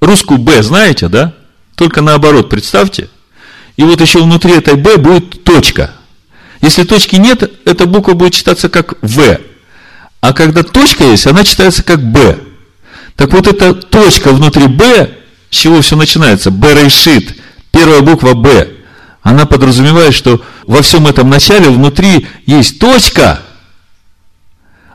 [0.00, 1.34] Русскую Б знаете, да?
[1.74, 3.10] Только наоборот, представьте.
[3.76, 5.90] И вот еще внутри этой Б будет точка.
[6.62, 9.40] Если точки нет, эта буква будет читаться как В.
[10.20, 12.38] А когда точка есть, она читается как Б.
[13.16, 15.16] Так вот эта точка внутри Б
[15.50, 16.52] с чего все начинается?
[16.52, 17.34] Берешит,
[17.72, 18.77] первая буква Б.
[19.28, 23.42] Она подразумевает, что во всем этом начале внутри есть точка.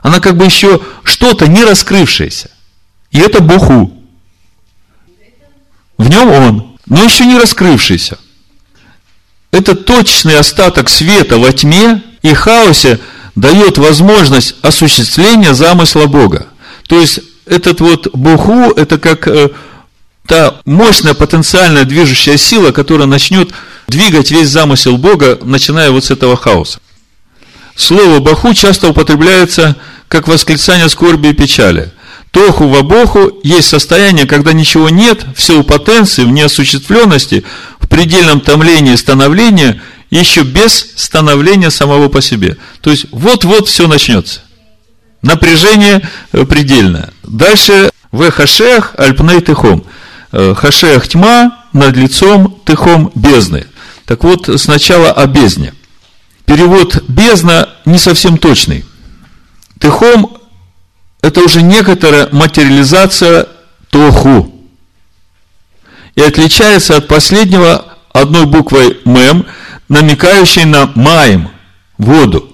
[0.01, 2.49] Она как бы еще что-то не раскрывшееся.
[3.11, 3.95] И это Буху.
[5.99, 8.17] В нем он, но еще не раскрывшийся.
[9.51, 12.99] Это точный остаток света во тьме и хаосе
[13.35, 16.47] дает возможность осуществления замысла Бога.
[16.87, 19.51] То есть, этот вот Буху, это как э,
[20.27, 23.51] та мощная потенциальная движущая сила, которая начнет
[23.87, 26.79] двигать весь замысел Бога, начиная вот с этого хаоса.
[27.75, 29.75] Слово «баху» часто употребляется
[30.07, 31.91] как восклицание скорби и печали.
[32.31, 37.43] Тоху в боху есть состояние, когда ничего нет, все у потенции, в неосуществленности,
[37.79, 42.57] в предельном томлении становления, еще без становления самого по себе.
[42.81, 44.41] То есть, вот-вот все начнется.
[45.21, 47.11] Напряжение предельное.
[47.23, 49.83] Дальше в хашех альпней тихом.
[50.35, 53.67] Э, Хашеях тьма, над лицом тыхом бездны.
[54.05, 55.75] Так вот, сначала о бездне.
[56.45, 58.83] Перевод бездна не совсем точный.
[59.79, 60.37] Тыхом–
[61.21, 63.47] это уже некоторая материализация
[63.91, 64.51] тоху.
[66.15, 69.45] И отличается от последнего одной буквой мем,
[69.87, 71.49] намекающей на маем,
[71.99, 72.49] воду.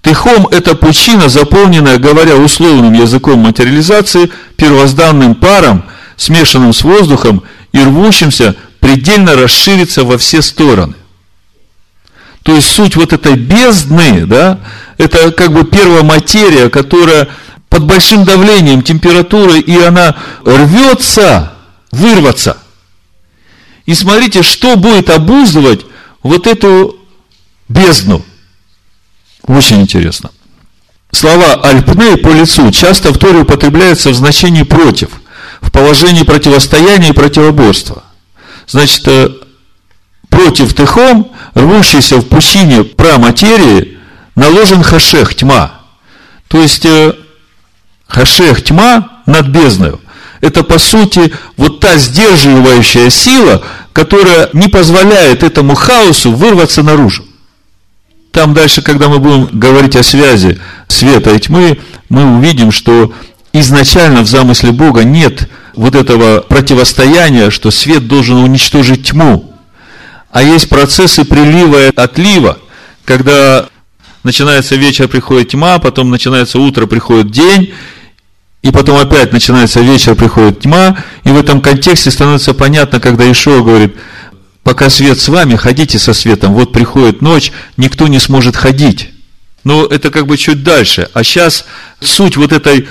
[0.00, 5.84] Тыхом– это пучина, заполненная, говоря условным языком материализации, первозданным паром–
[6.20, 7.42] смешанным с воздухом
[7.72, 10.94] и рвущимся предельно расшириться во все стороны.
[12.42, 14.60] То есть суть вот этой бездны, да,
[14.98, 17.28] это как бы первая материя, которая
[17.70, 20.14] под большим давлением, температурой, и она
[20.44, 21.54] рвется,
[21.90, 22.58] вырваться.
[23.86, 25.86] И смотрите, что будет обуздывать
[26.22, 26.98] вот эту
[27.68, 28.22] бездну.
[29.46, 30.30] Очень интересно.
[31.12, 35.08] Слова альпны по лицу часто в Торе употребляются в значении против
[35.60, 38.04] в положении противостояния и противоборства.
[38.66, 39.28] Значит, э,
[40.28, 43.98] против тыхом, рвущийся в пучине праматерии,
[44.36, 45.80] наложен хашех, тьма.
[46.48, 47.14] То есть, э,
[48.06, 50.00] хашех, тьма над бездною.
[50.40, 57.24] Это, по сути, вот та сдерживающая сила, которая не позволяет этому хаосу вырваться наружу.
[58.32, 63.12] Там дальше, когда мы будем говорить о связи света и тьмы, мы увидим, что
[63.52, 69.54] изначально в замысле Бога нет вот этого противостояния, что свет должен уничтожить тьму.
[70.30, 72.58] А есть процессы прилива и отлива,
[73.04, 73.68] когда
[74.22, 77.72] начинается вечер, приходит тьма, потом начинается утро, приходит день,
[78.62, 83.62] и потом опять начинается вечер, приходит тьма, и в этом контексте становится понятно, когда Ишуа
[83.62, 83.96] говорит,
[84.62, 89.10] пока свет с вами, ходите со светом, вот приходит ночь, никто не сможет ходить.
[89.64, 91.08] Но это как бы чуть дальше.
[91.12, 91.66] А сейчас
[92.00, 92.88] суть вот этой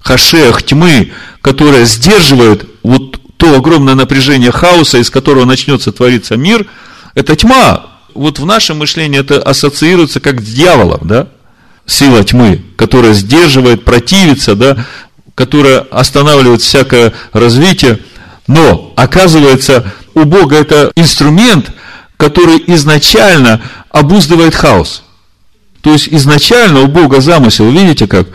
[0.00, 6.66] хашех тьмы, которая сдерживает вот то огромное напряжение хаоса, из которого начнется твориться мир,
[7.14, 7.86] это тьма.
[8.14, 11.28] Вот в нашем мышлении это ассоциируется как с дьяволом, да?
[11.86, 14.84] сила тьмы, которая сдерживает, противится, да,
[15.34, 17.98] которая останавливает всякое развитие.
[18.46, 21.72] Но, оказывается, у Бога это инструмент,
[22.16, 25.02] который изначально обуздывает хаос.
[25.80, 28.28] То есть, изначально у Бога замысел, видите как?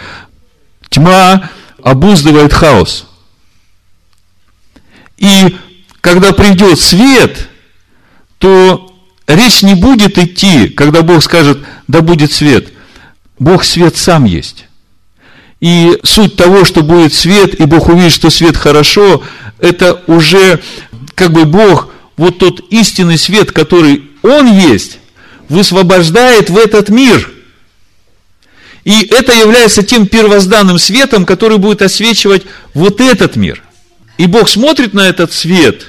[0.95, 1.49] Тьма
[1.83, 3.05] обуздывает хаос.
[5.17, 5.57] И
[5.99, 7.49] когда придет свет,
[8.37, 8.95] то
[9.27, 11.57] речь не будет идти, когда Бог скажет,
[11.89, 12.69] да будет свет.
[13.39, 14.67] Бог свет сам есть.
[15.59, 19.21] И суть того, что будет свет, и Бог увидит, что свет хорошо,
[19.59, 20.61] это уже
[21.13, 24.99] как бы Бог, вот тот истинный свет, который Он есть,
[25.49, 27.34] высвобождает в этот мир.
[28.85, 32.43] И это является тем первозданным светом, который будет освечивать
[32.75, 33.61] вот этот мир.
[34.17, 35.87] И Бог смотрит на этот свет,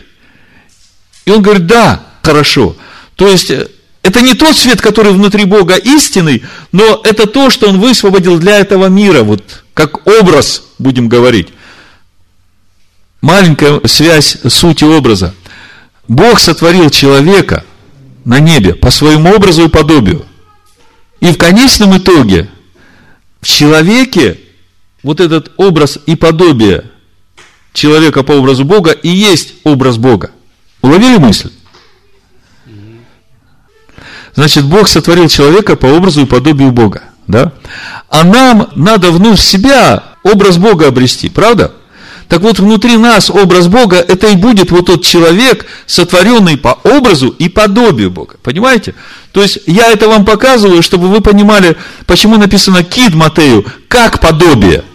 [1.26, 2.74] и Он говорит, да, хорошо.
[3.14, 3.68] То есть, э,
[4.02, 6.42] это не тот свет, который внутри Бога истинный,
[6.72, 11.48] но это то, что Он высвободил для этого мира, вот как образ, будем говорить.
[13.20, 15.34] Маленькая связь сути образа.
[16.08, 17.64] Бог сотворил человека
[18.24, 20.24] на небе по своему образу и подобию.
[21.20, 22.48] И в конечном итоге
[23.48, 24.38] человеке
[25.02, 26.90] вот этот образ и подобие
[27.72, 30.30] человека по образу Бога и есть образ Бога.
[30.82, 31.50] Уловили мысль?
[34.34, 37.04] Значит, Бог сотворил человека по образу и подобию Бога.
[37.26, 37.52] Да?
[38.08, 41.72] А нам надо внутрь себя образ Бога обрести, правда?
[42.28, 47.28] Так вот, внутри нас образ Бога, это и будет вот тот человек, сотворенный по образу
[47.28, 48.36] и подобию Бога.
[48.42, 48.94] Понимаете?
[49.32, 54.84] То есть, я это вам показываю, чтобы вы понимали, почему написано кид Матею, как подобие–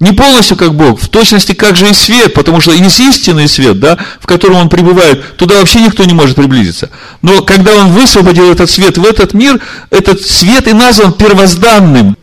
[0.00, 3.78] не полностью как Бог, в точности как же и свет, потому что есть истинный свет,
[3.78, 6.90] да, в котором он пребывает, туда вообще никто не может приблизиться.
[7.22, 9.60] Но когда он высвободил этот свет в этот мир,
[9.90, 12.16] этот свет и назван первозданным.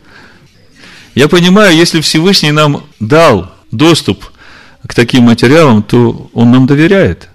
[1.14, 4.24] Я понимаю, если Всевышний нам дал доступ
[4.86, 7.28] к таким материалам, то он нам доверяет.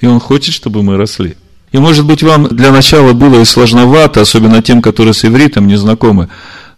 [0.00, 1.36] И он хочет, чтобы мы росли.
[1.72, 5.76] И может быть вам для начала было и сложновато, особенно тем, которые с ивритом не
[5.76, 6.28] знакомы.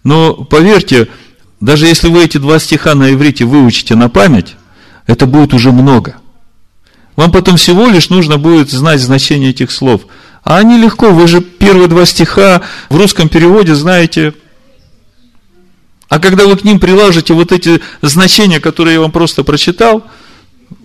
[0.02, 1.08] Но поверьте,
[1.60, 4.56] даже если вы эти два стиха на иврите выучите на память,
[5.06, 6.16] это будет уже много.
[7.16, 10.02] Вам потом всего лишь нужно будет знать значение этих слов.
[10.44, 14.34] А они легко, вы же первые два стиха в русском переводе знаете.
[16.08, 20.04] А когда вы к ним приложите вот эти значения, которые я вам просто прочитал,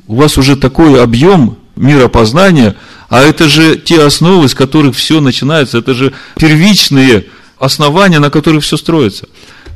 [0.08, 2.76] у вас уже такой объем миропознания,
[3.10, 7.26] а это же те основы, с которых все начинается, это же первичные
[7.58, 9.28] основания, на которых все строится.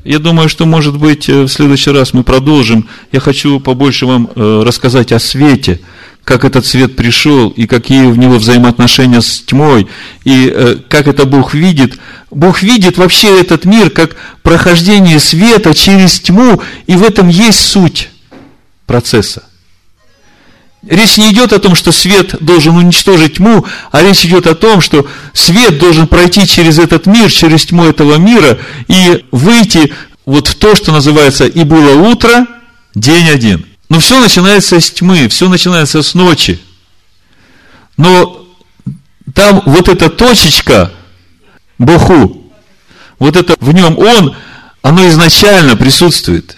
[0.04, 2.88] Я думаю, что, может быть, э, в следующий раз мы продолжим.
[3.12, 5.82] Я хочу побольше вам э, рассказать о свете,
[6.28, 9.88] как этот свет пришел, и какие в него взаимоотношения с тьмой,
[10.26, 11.98] и э, как это Бог видит.
[12.32, 18.10] Бог видит вообще этот мир как прохождение света через тьму, и в этом есть суть
[18.86, 19.46] процесса.
[20.86, 24.82] Речь не идет о том, что свет должен уничтожить тьму, а речь идет о том,
[24.82, 28.60] что свет должен пройти через этот мир, через тьму этого мира
[28.90, 29.94] и выйти
[30.26, 32.48] вот в то, что называется «и было утро,
[32.94, 33.67] день один».
[33.90, 36.60] Но все начинается с тьмы, все начинается с ночи.
[37.96, 38.46] Но
[39.34, 40.92] там вот эта точечка,
[41.78, 42.52] Боху,
[43.20, 44.36] вот это в нем он,
[44.82, 46.58] оно изначально присутствует.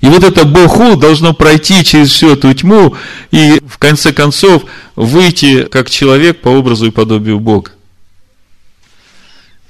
[0.00, 2.94] И вот это Боху должно пройти через всю эту тьму
[3.30, 4.64] и в конце концов
[4.96, 7.72] выйти как человек по образу и подобию Бога.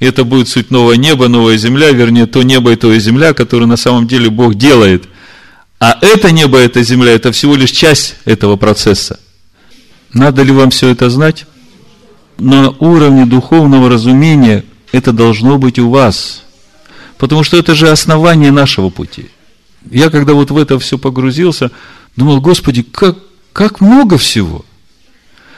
[0.01, 3.67] И это будет суть нового неба, новая земля, вернее, то небо и то земля, которое
[3.67, 5.05] на самом деле Бог делает.
[5.85, 9.21] А это небо, эта земля, это всего лишь часть этого процесса.
[10.15, 11.45] Надо ли вам все это знать?
[12.39, 16.43] На уровне духовного разумения это должно быть у вас.
[17.19, 19.27] Потому что это же основание нашего пути.
[19.91, 21.71] Я когда вот в это все погрузился,
[22.17, 23.19] думал, Господи, как,
[23.53, 24.65] как много всего.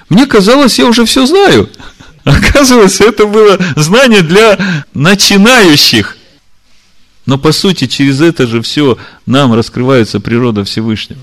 [0.09, 1.71] Мне казалось, я уже все знаю.
[2.25, 4.59] Оказывается, это было знание для
[4.93, 6.17] начинающих.
[7.27, 11.21] Но по сути, через это же все нам раскрывается природа Всевышнего.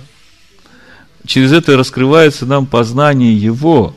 [1.25, 3.95] Через это раскрывается нам познание Его.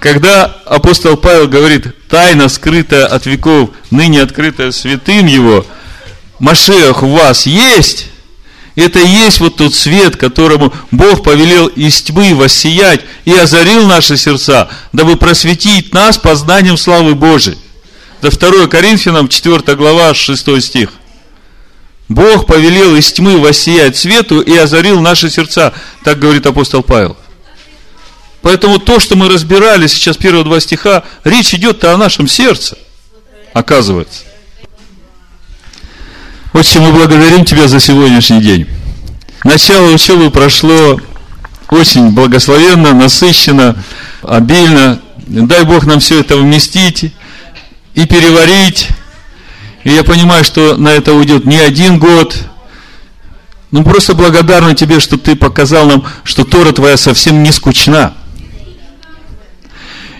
[0.00, 5.64] Когда апостол Павел говорит, тайна скрытая от веков, ныне открытая святым Его,
[6.38, 8.08] Машех у вас есть,
[8.76, 14.16] это и есть вот тот свет, которому Бог повелел из тьмы воссиять и озарил наши
[14.16, 17.56] сердца, дабы просветить нас познанием славы Божией.
[18.20, 20.90] Это 2 Коринфянам, 4 глава, 6 стих.
[22.08, 25.72] Бог повелел из тьмы воссиять свету и озарил наши сердца.
[26.02, 27.16] Так говорит апостол Павел.
[28.42, 32.76] Поэтому то, что мы разбирали сейчас первые два стиха, речь идет о нашем сердце,
[33.54, 34.24] оказывается.
[36.52, 38.66] Отче, мы благодарим Тебя за сегодняшний день.
[39.44, 41.00] Начало учебы прошло
[41.70, 43.82] очень благословенно, насыщенно,
[44.22, 45.00] обильно.
[45.16, 47.12] Дай Бог нам все это вместить
[47.94, 48.88] и переварить.
[49.84, 52.36] И я понимаю, что на это уйдет не один год.
[53.70, 58.14] Ну, просто благодарны Тебе, что Ты показал нам, что Тора Твоя совсем не скучна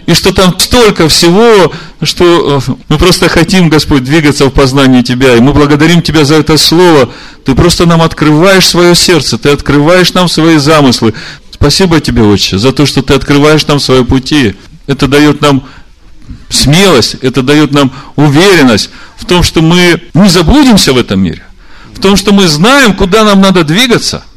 [0.06, 5.36] и что там столько всего, что э, мы просто хотим, Господь, двигаться в познании Тебя,
[5.36, 7.10] и мы благодарим Тебя за это слово.
[7.44, 11.14] Ты просто нам открываешь свое сердце, Ты открываешь нам свои замыслы.
[11.50, 14.56] Спасибо Тебе, Отче, за то, что Ты открываешь нам свои пути.
[14.86, 15.64] Это дает нам
[16.48, 21.42] смелость, это дает нам уверенность в том, что мы не заблудимся в этом мире,
[21.94, 24.24] в том, что мы знаем, куда нам надо двигаться–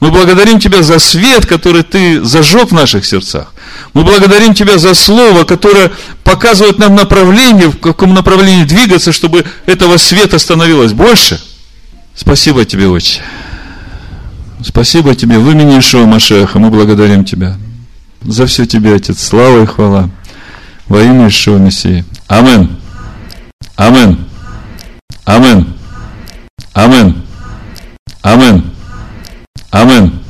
[0.00, 3.52] мы благодарим Тебя за свет, который Ты зажег в наших сердцах.
[3.94, 5.90] Мы благодарим Тебя за Слово, которое
[6.22, 11.40] показывает нам направление, в каком направлении двигаться, чтобы этого света становилось больше.
[12.14, 13.22] Спасибо Тебе, Отче.
[14.64, 16.60] Спасибо Тебе в имени Ишуа Машеха.
[16.60, 17.56] Мы благодарим Тебя.
[18.22, 19.20] За все Тебе, Отец.
[19.20, 20.10] Слава и хвала.
[20.88, 22.04] Во имя Ишуа Мессии.
[22.28, 22.78] Амин.
[23.76, 24.24] Амин.
[25.24, 25.74] Амин.
[26.74, 27.24] Амин.
[28.22, 28.68] Амин.
[29.70, 30.27] Amen.